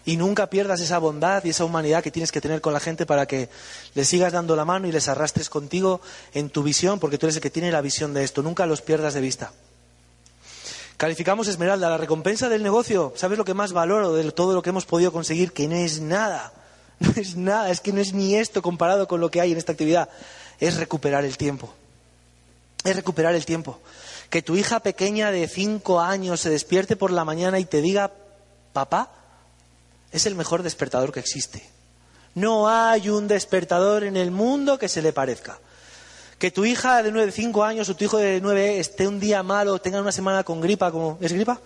[0.07, 3.05] Y nunca pierdas esa bondad y esa humanidad que tienes que tener con la gente
[3.05, 3.51] para que
[3.93, 6.01] les sigas dando la mano y les arrastres contigo
[6.33, 8.43] en tu visión, porque tú eres el que tiene la visión de esto.
[8.43, 9.53] Nunca los pierdas de vista.
[10.97, 13.13] Calificamos Esmeralda, la recompensa del negocio.
[13.17, 15.53] ¿Sabes lo que más valoro de todo lo que hemos podido conseguir?
[15.53, 16.55] Que no es nada.
[17.01, 19.59] No es nada, es que no es ni esto comparado con lo que hay en
[19.59, 20.09] esta actividad.
[20.59, 21.71] Es recuperar el tiempo.
[22.83, 23.79] Es recuperar el tiempo.
[24.31, 28.13] Que tu hija pequeña de cinco años se despierte por la mañana y te diga,
[28.73, 29.11] papá,
[30.13, 31.69] es el mejor despertador que existe.
[32.35, 35.59] No hay un despertador en el mundo que se le parezca.
[36.39, 39.43] Que tu hija de nueve, cinco años o tu hijo de nueve esté un día
[39.43, 41.61] malo, tenga una semana con gripa, como ¿es gripa?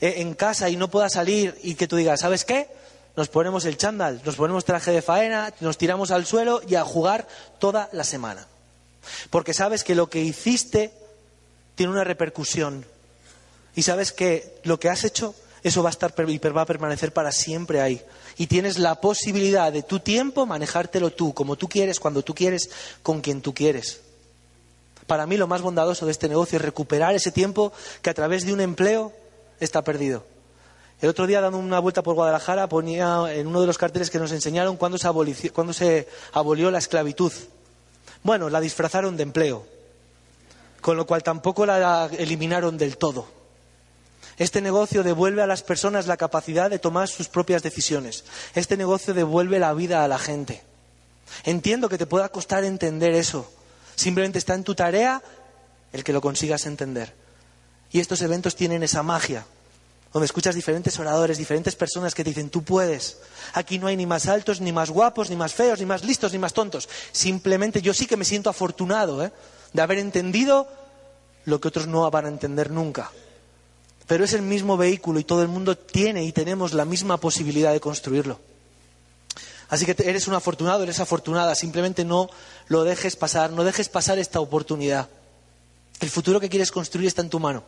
[0.00, 2.68] Eh, en casa y no pueda salir y que tú digas, ¿sabes qué?
[3.16, 6.84] Nos ponemos el chándal, nos ponemos traje de faena, nos tiramos al suelo y a
[6.84, 7.26] jugar
[7.58, 8.46] toda la semana.
[9.30, 10.92] Porque sabes que lo que hiciste
[11.74, 12.84] tiene una repercusión.
[13.74, 17.12] Y sabes que lo que has hecho, eso va a estar y va a permanecer
[17.12, 18.02] para siempre ahí.
[18.36, 22.70] Y tienes la posibilidad de tu tiempo manejártelo tú, como tú quieres, cuando tú quieres,
[23.02, 24.00] con quien tú quieres.
[25.06, 28.46] Para mí lo más bondadoso de este negocio es recuperar ese tiempo que a través
[28.46, 29.12] de un empleo
[29.60, 30.24] está perdido.
[31.00, 34.18] El otro día, dando una vuelta por Guadalajara, ponía en uno de los carteles que
[34.18, 37.32] nos enseñaron cuándo se, cuándo se abolió la esclavitud.
[38.22, 39.73] Bueno, la disfrazaron de empleo
[40.84, 43.26] con lo cual tampoco la eliminaron del todo.
[44.36, 48.24] Este negocio devuelve a las personas la capacidad de tomar sus propias decisiones.
[48.54, 50.62] Este negocio devuelve la vida a la gente.
[51.44, 53.50] Entiendo que te pueda costar entender eso.
[53.96, 55.22] Simplemente está en tu tarea
[55.94, 57.14] el que lo consigas entender.
[57.90, 59.46] Y estos eventos tienen esa magia.
[60.12, 63.20] donde escuchas diferentes oradores, diferentes personas que te dicen, tú puedes.
[63.54, 66.30] Aquí no hay ni más altos, ni más guapos, ni más feos, ni más listos,
[66.32, 66.90] ni más tontos.
[67.10, 69.32] Simplemente yo sí que me siento afortunado ¿eh?
[69.74, 70.66] De haber entendido
[71.44, 73.10] lo que otros no van a entender nunca.
[74.06, 77.72] Pero es el mismo vehículo y todo el mundo tiene y tenemos la misma posibilidad
[77.72, 78.40] de construirlo.
[79.68, 81.54] Así que eres un afortunado, eres afortunada.
[81.54, 82.30] Simplemente no
[82.68, 85.08] lo dejes pasar, no dejes pasar esta oportunidad.
[86.00, 87.64] El futuro que quieres construir está en tu mano.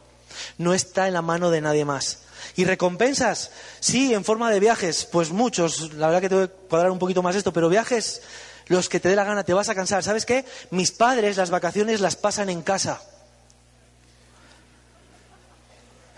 [0.59, 2.21] No está en la mano de nadie más.
[2.55, 3.51] ¿Y recompensas?
[3.81, 5.09] Sí, en forma de viajes.
[5.11, 5.95] Pues muchos.
[5.95, 8.23] La verdad que te voy a cuadrar un poquito más esto, pero viajes
[8.67, 10.03] los que te dé la gana, te vas a cansar.
[10.03, 10.45] ¿Sabes qué?
[10.71, 13.01] Mis padres las vacaciones las pasan en casa.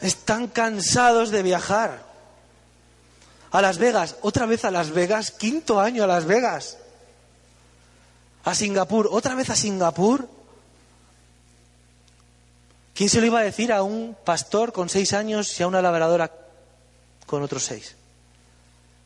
[0.01, 2.07] Están cansados de viajar.
[3.51, 6.79] A Las Vegas, otra vez a Las Vegas, quinto año a Las Vegas.
[8.45, 10.29] A Singapur, otra vez a Singapur.
[12.95, 15.81] ¿Quién se lo iba a decir a un pastor con seis años y a una
[15.81, 16.31] labradora
[17.27, 17.95] con otros seis?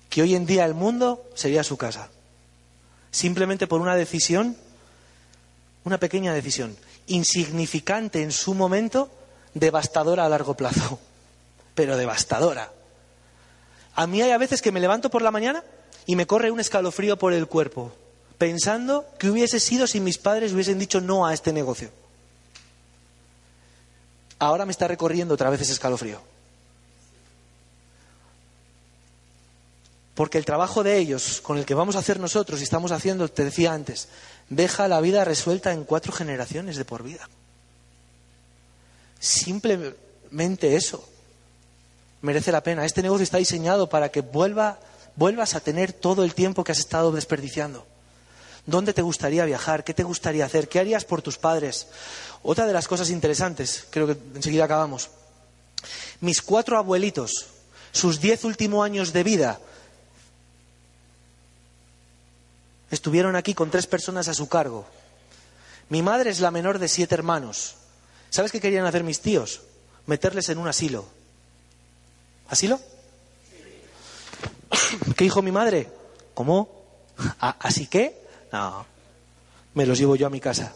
[0.09, 2.09] Que hoy en día el mundo sería su casa.
[3.13, 4.57] Simplemente por una decisión,
[5.85, 9.09] una pequeña decisión, insignificante en su momento,
[9.55, 10.99] devastadora a largo plazo.
[11.77, 12.73] Pero devastadora.
[13.95, 15.63] A mí hay a veces que me levanto por la mañana
[16.07, 17.93] y me corre un escalofrío por el cuerpo,
[18.37, 21.93] pensando que hubiese sido si mis padres hubiesen dicho no a este negocio
[24.43, 26.21] ahora me está recorriendo otra vez ese escalofrío.
[30.23, 33.27] Porque el trabajo de ellos, con el que vamos a hacer nosotros y estamos haciendo,
[33.27, 34.07] te decía antes,
[34.51, 37.29] deja la vida resuelta en cuatro generaciones de por vida.
[39.19, 41.05] Simplemente eso
[42.21, 42.85] merece la pena.
[42.85, 44.79] Este negocio está diseñado para que vuelva,
[45.17, 47.85] vuelvas a tener todo el tiempo que has estado desperdiciando.
[48.65, 49.83] ¿Dónde te gustaría viajar?
[49.83, 50.69] ¿Qué te gustaría hacer?
[50.69, 51.89] ¿Qué harías por tus padres?
[52.45, 55.11] Otra de las cosas interesantes, creo que enseguida acabamos.
[56.21, 57.49] Mis cuatro abuelitos,
[57.91, 59.59] sus diez últimos años de vida,
[62.93, 64.85] estuvieron aquí con tres personas a su cargo.
[65.89, 67.77] Mi madre es la menor de siete hermanos.
[68.31, 69.63] ¿Sabes qué querían hacer mis tíos?
[70.07, 71.07] Meterles en un asilo.
[72.49, 72.79] ¿Asilo?
[75.17, 75.91] ¿Qué dijo mi madre?
[76.35, 76.69] ¿Cómo?
[77.41, 78.27] ¿Así qué?
[78.53, 78.85] No,
[79.75, 80.75] me los llevo yo a mi casa.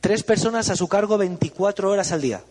[0.00, 2.42] Tres personas a su cargo 24 horas al día.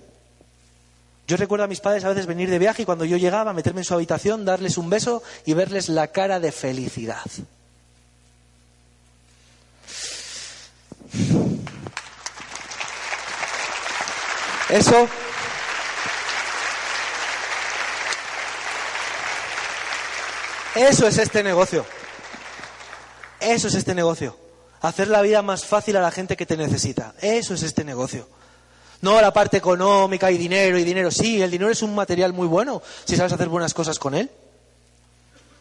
[1.29, 3.81] Yo recuerdo a mis padres a veces venir de viaje y cuando yo llegaba, meterme
[3.81, 7.21] en su habitación, darles un beso y verles la cara de felicidad.
[14.69, 15.07] Eso.
[20.73, 21.85] Eso es este negocio.
[23.39, 24.35] Eso es este negocio.
[24.81, 27.13] Hacer la vida más fácil a la gente que te necesita.
[27.21, 28.38] Eso es este negocio.
[29.01, 31.09] No la parte económica y dinero y dinero.
[31.11, 34.29] Sí, el dinero es un material muy bueno si sabes hacer buenas cosas con él.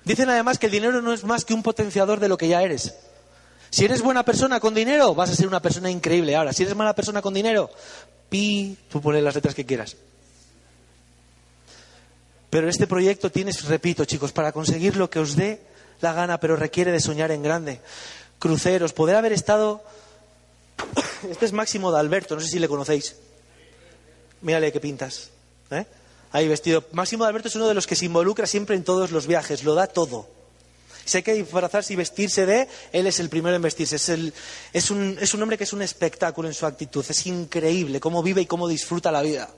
[0.05, 2.63] Dicen además que el dinero no es más que un potenciador de lo que ya
[2.63, 2.95] eres.
[3.71, 6.35] Si eres buena persona con dinero, vas a ser una persona increíble.
[6.35, 7.71] Ahora, si eres mala persona con dinero,
[8.29, 9.97] pi, tú pones las letras que quieras.
[12.51, 15.61] Pero este proyecto tienes, repito chicos, para conseguir lo que os dé
[16.01, 17.81] la gana, pero requiere de soñar en grande.
[18.39, 19.83] Cruceros, poder haber estado...
[21.29, 23.17] Este es Máximo de Alberto, no sé si le conocéis.
[24.41, 25.31] Mírale qué pintas.
[25.71, 25.85] ¿eh?
[26.33, 26.85] Ahí vestido.
[26.93, 29.65] Máximo de Alberto es uno de los que se involucra siempre en todos los viajes,
[29.65, 30.29] lo da todo.
[31.05, 33.97] Sé que disfrazarse y vestirse de, él es el primero en vestirse.
[33.97, 37.05] Es, un, es un hombre que es un espectáculo en su actitud.
[37.09, 39.49] Es increíble cómo vive y cómo disfruta la vida.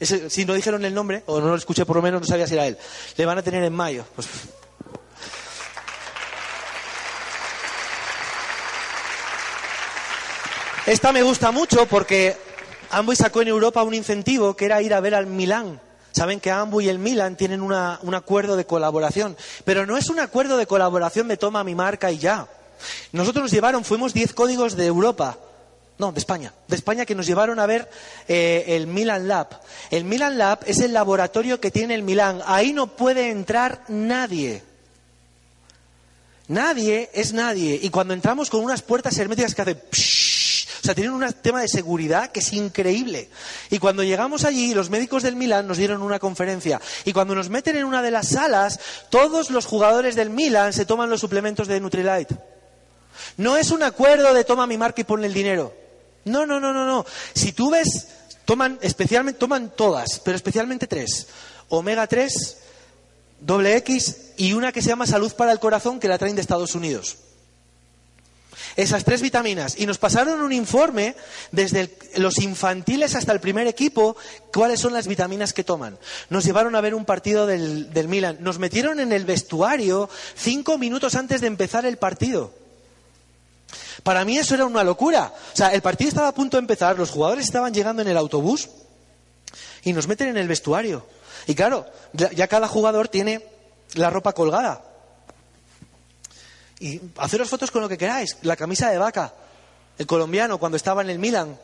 [0.00, 2.54] si no dijeron el nombre, o no lo escuché por lo menos, no sabía si
[2.54, 2.78] era él.
[3.18, 4.06] Le van a tener en mayo.
[4.16, 4.28] Pues
[10.86, 12.36] Esta me gusta mucho porque
[12.90, 15.80] Amway sacó en Europa un incentivo que era ir a ver al Milán.
[16.12, 17.72] Saben que Amway y el Milan tienen un
[18.14, 22.18] acuerdo de colaboración, pero no es un acuerdo de colaboración de toma mi marca y
[22.18, 22.48] ya.
[23.12, 25.38] Nosotros nos llevaron, fuimos 10 códigos de Europa,
[25.98, 27.88] no, de España, de España que nos llevaron a ver
[28.26, 29.60] eh, el Milan Lab.
[29.90, 32.40] El Milan Lab es el laboratorio que tiene el Milan.
[32.46, 34.62] Ahí no puede entrar nadie.
[36.48, 37.78] Nadie es nadie.
[37.80, 39.80] Y cuando entramos con unas puertas herméticas que hacen...
[40.80, 43.28] O sea, tienen un tema de seguridad que es increíble.
[43.70, 46.80] Y cuando llegamos allí, los médicos del Milan nos dieron una conferencia.
[47.04, 50.86] Y cuando nos meten en una de las salas, todos los jugadores del Milan se
[50.86, 52.36] toman los suplementos de Nutrilite.
[53.36, 55.74] No es un acuerdo de toma mi marca y ponle el dinero.
[56.24, 57.04] No, no, no, no, no.
[57.34, 58.08] Si tú ves,
[58.44, 61.26] toman especialmente, toman todas, pero especialmente tres.
[61.68, 62.56] Omega 3,
[63.40, 66.40] doble X y una que se llama Salud para el Corazón que la traen de
[66.40, 67.18] Estados Unidos.
[68.76, 69.74] Esas tres vitaminas.
[69.78, 71.16] Y nos pasaron un informe
[71.52, 74.16] desde los infantiles hasta el primer equipo,
[74.52, 75.98] cuáles son las vitaminas que toman.
[76.28, 78.38] Nos llevaron a ver un partido del, del Milan.
[78.40, 82.52] Nos metieron en el vestuario cinco minutos antes de empezar el partido.
[84.02, 85.32] Para mí eso era una locura.
[85.52, 88.16] O sea, el partido estaba a punto de empezar, los jugadores estaban llegando en el
[88.16, 88.68] autobús
[89.82, 91.06] y nos meten en el vestuario.
[91.46, 93.44] Y claro, ya cada jugador tiene
[93.94, 94.84] la ropa colgada.
[96.80, 98.38] Y haceros fotos con lo que queráis.
[98.42, 99.34] La camisa de vaca,
[99.98, 101.56] el colombiano cuando estaba en el Milan,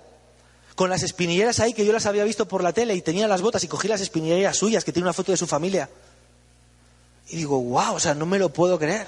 [0.75, 3.41] con las espinilleras ahí que yo las había visto por la tele y tenía las
[3.41, 5.89] botas y cogí las espinilleras suyas que tiene una foto de su familia.
[7.31, 9.07] Y digo, wow, o sea, no me lo puedo creer.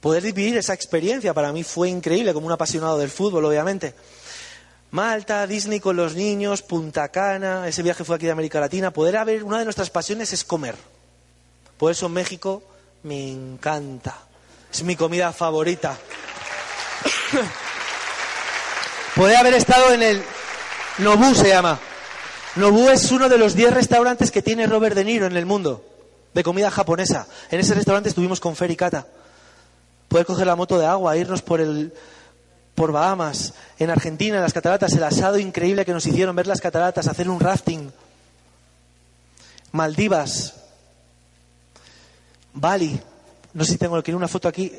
[0.00, 3.94] Poder vivir esa experiencia para mí fue increíble, como un apasionado del fútbol, obviamente.
[4.92, 8.92] Malta, Disney con los niños, Punta Cana, ese viaje fue aquí de América Latina.
[8.92, 10.76] Poder haber, una de nuestras pasiones es comer.
[11.76, 12.62] Por eso México
[13.02, 14.27] me encanta.
[14.72, 15.96] Es mi comida favorita.
[19.16, 20.22] Poder haber estado en el
[20.98, 21.78] Nobu se llama.
[22.56, 25.84] Nobu es uno de los 10 restaurantes que tiene Robert De Niro en el mundo
[26.34, 27.26] de comida japonesa.
[27.50, 29.06] En ese restaurante estuvimos con Fer y Cata.
[30.08, 31.92] Poder coger la moto de agua, irnos por el
[32.74, 36.60] por Bahamas, en Argentina, en las cataratas, el asado increíble que nos hicieron, ver las
[36.60, 37.92] cataratas, hacer un rafting.
[39.72, 40.54] Maldivas,
[42.54, 43.00] Bali,
[43.54, 44.72] no sé si tengo que ir una foto aquí.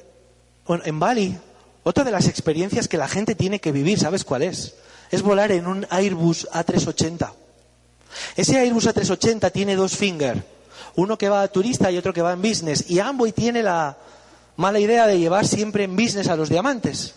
[0.86, 1.36] En Bali,
[1.84, 4.76] otra de las experiencias que la gente tiene que vivir, ¿sabes cuál es?
[5.10, 7.32] Es volar en un Airbus A380.
[8.36, 10.44] Ese Airbus A380 tiene dos finger,
[10.96, 12.86] uno que va a turista y otro que va en business.
[12.90, 13.98] Y Amboy tiene la
[14.58, 17.16] mala idea de llevar siempre en business a los diamantes.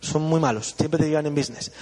[0.00, 1.72] Son muy malos, siempre te llevan en business.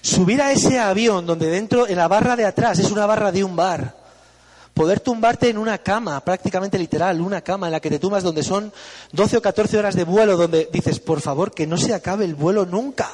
[0.00, 3.44] Subir a ese avión donde dentro, en la barra de atrás, es una barra de
[3.44, 3.99] un bar.
[4.80, 8.42] Poder tumbarte en una cama, prácticamente literal, una cama en la que te tumbas donde
[8.42, 8.72] son
[9.12, 12.34] 12 o 14 horas de vuelo, donde dices, por favor, que no se acabe el
[12.34, 13.10] vuelo nunca.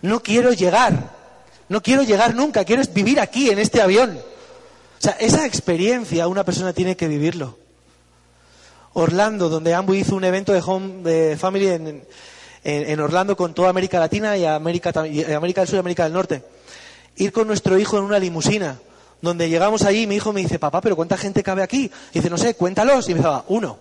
[0.00, 1.10] No quiero llegar,
[1.68, 4.16] no quiero llegar nunca, quiero vivir aquí, en este avión.
[4.16, 7.58] O sea, esa experiencia una persona tiene que vivirlo.
[8.94, 12.02] Orlando, donde Ambu hizo un evento de home de family en, en,
[12.64, 16.14] en Orlando con toda América Latina y América, y América del Sur y América del
[16.14, 16.42] Norte.
[17.16, 18.78] Ir con nuestro hijo en una limusina,
[19.20, 21.90] donde llegamos allí mi hijo me dice, papá, pero ¿cuánta gente cabe aquí?
[22.12, 23.08] Y dice, no sé, cuéntalos.
[23.08, 23.78] Y me decía, uno,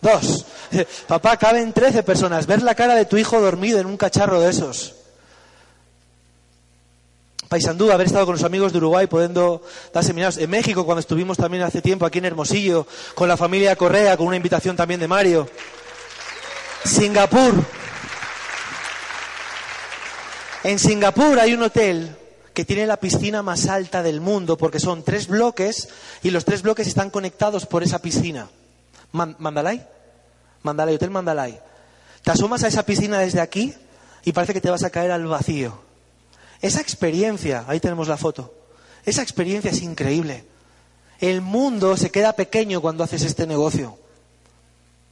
[0.00, 0.46] dos.
[1.06, 2.46] Papá, caben 13 personas.
[2.46, 4.94] Ver la cara de tu hijo dormido en un cacharro de esos.
[7.48, 9.62] Paisandú, haber estado con los amigos de Uruguay, pudiendo
[9.92, 10.38] dar seminarios.
[10.38, 14.26] En México, cuando estuvimos también hace tiempo aquí en Hermosillo, con la familia Correa, con
[14.26, 15.48] una invitación también de Mario.
[16.84, 17.54] Singapur.
[20.64, 22.16] En Singapur hay un hotel
[22.54, 25.88] que tiene la piscina más alta del mundo, porque son tres bloques
[26.22, 28.48] y los tres bloques están conectados por esa piscina.
[29.12, 29.86] Man- ¿Mandalay?
[30.62, 31.58] Mandalay, Hotel Mandalay.
[32.22, 33.74] Te asomas a esa piscina desde aquí
[34.24, 35.82] y parece que te vas a caer al vacío.
[36.62, 38.54] Esa experiencia, ahí tenemos la foto,
[39.04, 40.44] esa experiencia es increíble.
[41.20, 43.98] El mundo se queda pequeño cuando haces este negocio.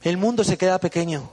[0.01, 1.29] El mundo se queda pequeño.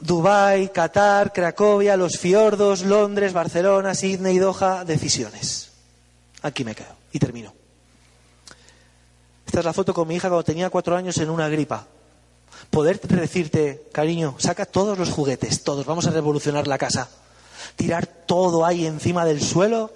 [0.00, 5.72] Dubái, Qatar, Cracovia, los fiordos, Londres, Barcelona, Sydney, Doha, decisiones.
[6.42, 7.54] Aquí me quedo y termino.
[9.46, 11.86] Esta es la foto con mi hija cuando tenía cuatro años en una gripa.
[12.70, 17.08] Poder decirte, cariño, saca todos los juguetes, todos, vamos a revolucionar la casa.
[17.76, 19.92] Tirar todo ahí encima del suelo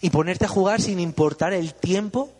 [0.00, 2.30] y ponerte a jugar sin importar el tiempo,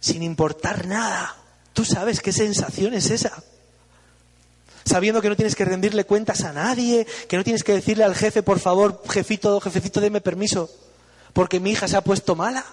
[0.00, 1.36] sin importar nada.
[1.72, 3.42] Tú sabes qué sensación es esa.
[4.84, 8.14] Sabiendo que no tienes que rendirle cuentas a nadie, que no tienes que decirle al
[8.14, 10.70] jefe, por favor, jefito, jefecito, deme permiso,
[11.32, 12.64] porque mi hija se ha puesto mala.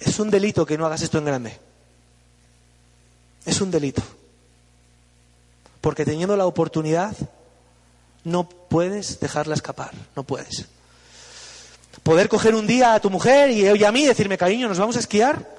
[0.00, 1.58] Es un delito que no hagas esto en grande.
[3.44, 4.02] Es un delito.
[5.80, 7.16] Porque teniendo la oportunidad,
[8.24, 10.66] no puedes dejarla escapar, no puedes.
[12.02, 15.00] Poder coger un día a tu mujer y a mí decirme, cariño, ¿nos vamos a
[15.00, 15.56] esquiar?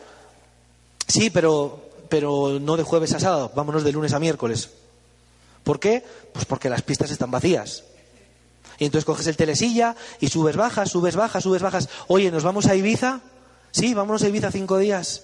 [1.08, 4.70] Sí, pero, pero no de jueves a sábado, vámonos de lunes a miércoles.
[5.64, 6.04] ¿Por qué?
[6.34, 7.84] Pues porque las pistas están vacías.
[8.80, 11.90] Y entonces coges el telesilla y subes, bajas, subes, bajas, subes, bajas.
[12.08, 13.22] Oye, ¿nos vamos a Ibiza?
[13.72, 15.24] Sí, vámonos a Ibiza cinco días.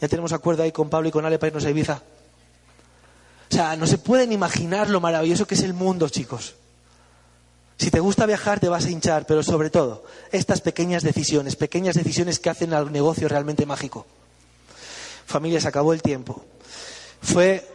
[0.00, 2.02] Ya tenemos acuerdo ahí con Pablo y con Ale para irnos a Ibiza.
[3.50, 6.54] O sea, no se pueden imaginar lo maravilloso que es el mundo, chicos.
[7.78, 11.94] Si te gusta viajar, te vas a hinchar, pero sobre todo, estas pequeñas decisiones, pequeñas
[11.94, 14.06] decisiones que hacen al negocio realmente mágico.
[15.30, 16.44] Familia, se acabó el tiempo.
[17.22, 17.66] Fue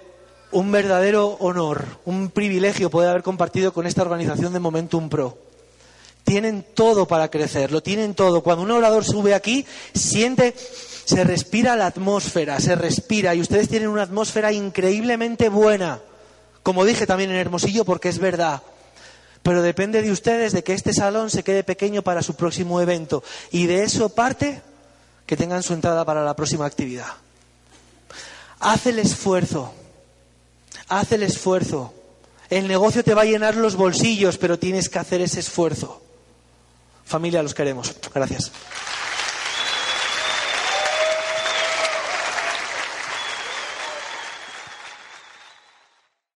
[0.51, 5.37] un verdadero honor, un privilegio poder haber compartido con esta organización de Momentum Pro.
[6.23, 8.41] Tienen todo para crecer, lo tienen todo.
[8.41, 10.53] Cuando un orador sube aquí, siente
[11.05, 15.99] Se respira la atmósfera, se respira y ustedes tienen una atmósfera increíblemente buena.
[16.63, 18.63] Como dije también en Hermosillo, porque es verdad.
[19.43, 23.23] Pero depende de ustedes de que este salón se quede pequeño para su próximo evento.
[23.51, 24.63] Y de eso parte
[25.27, 27.24] que tengan su entrada para la próxima actividad.
[28.65, 29.71] Haz el esfuerzo.
[30.87, 31.93] Haz el esfuerzo.
[32.49, 36.01] El negocio te va a llenar los bolsillos, pero tienes que hacer ese esfuerzo.
[37.05, 37.95] Familia, los queremos.
[38.11, 38.51] Gracias.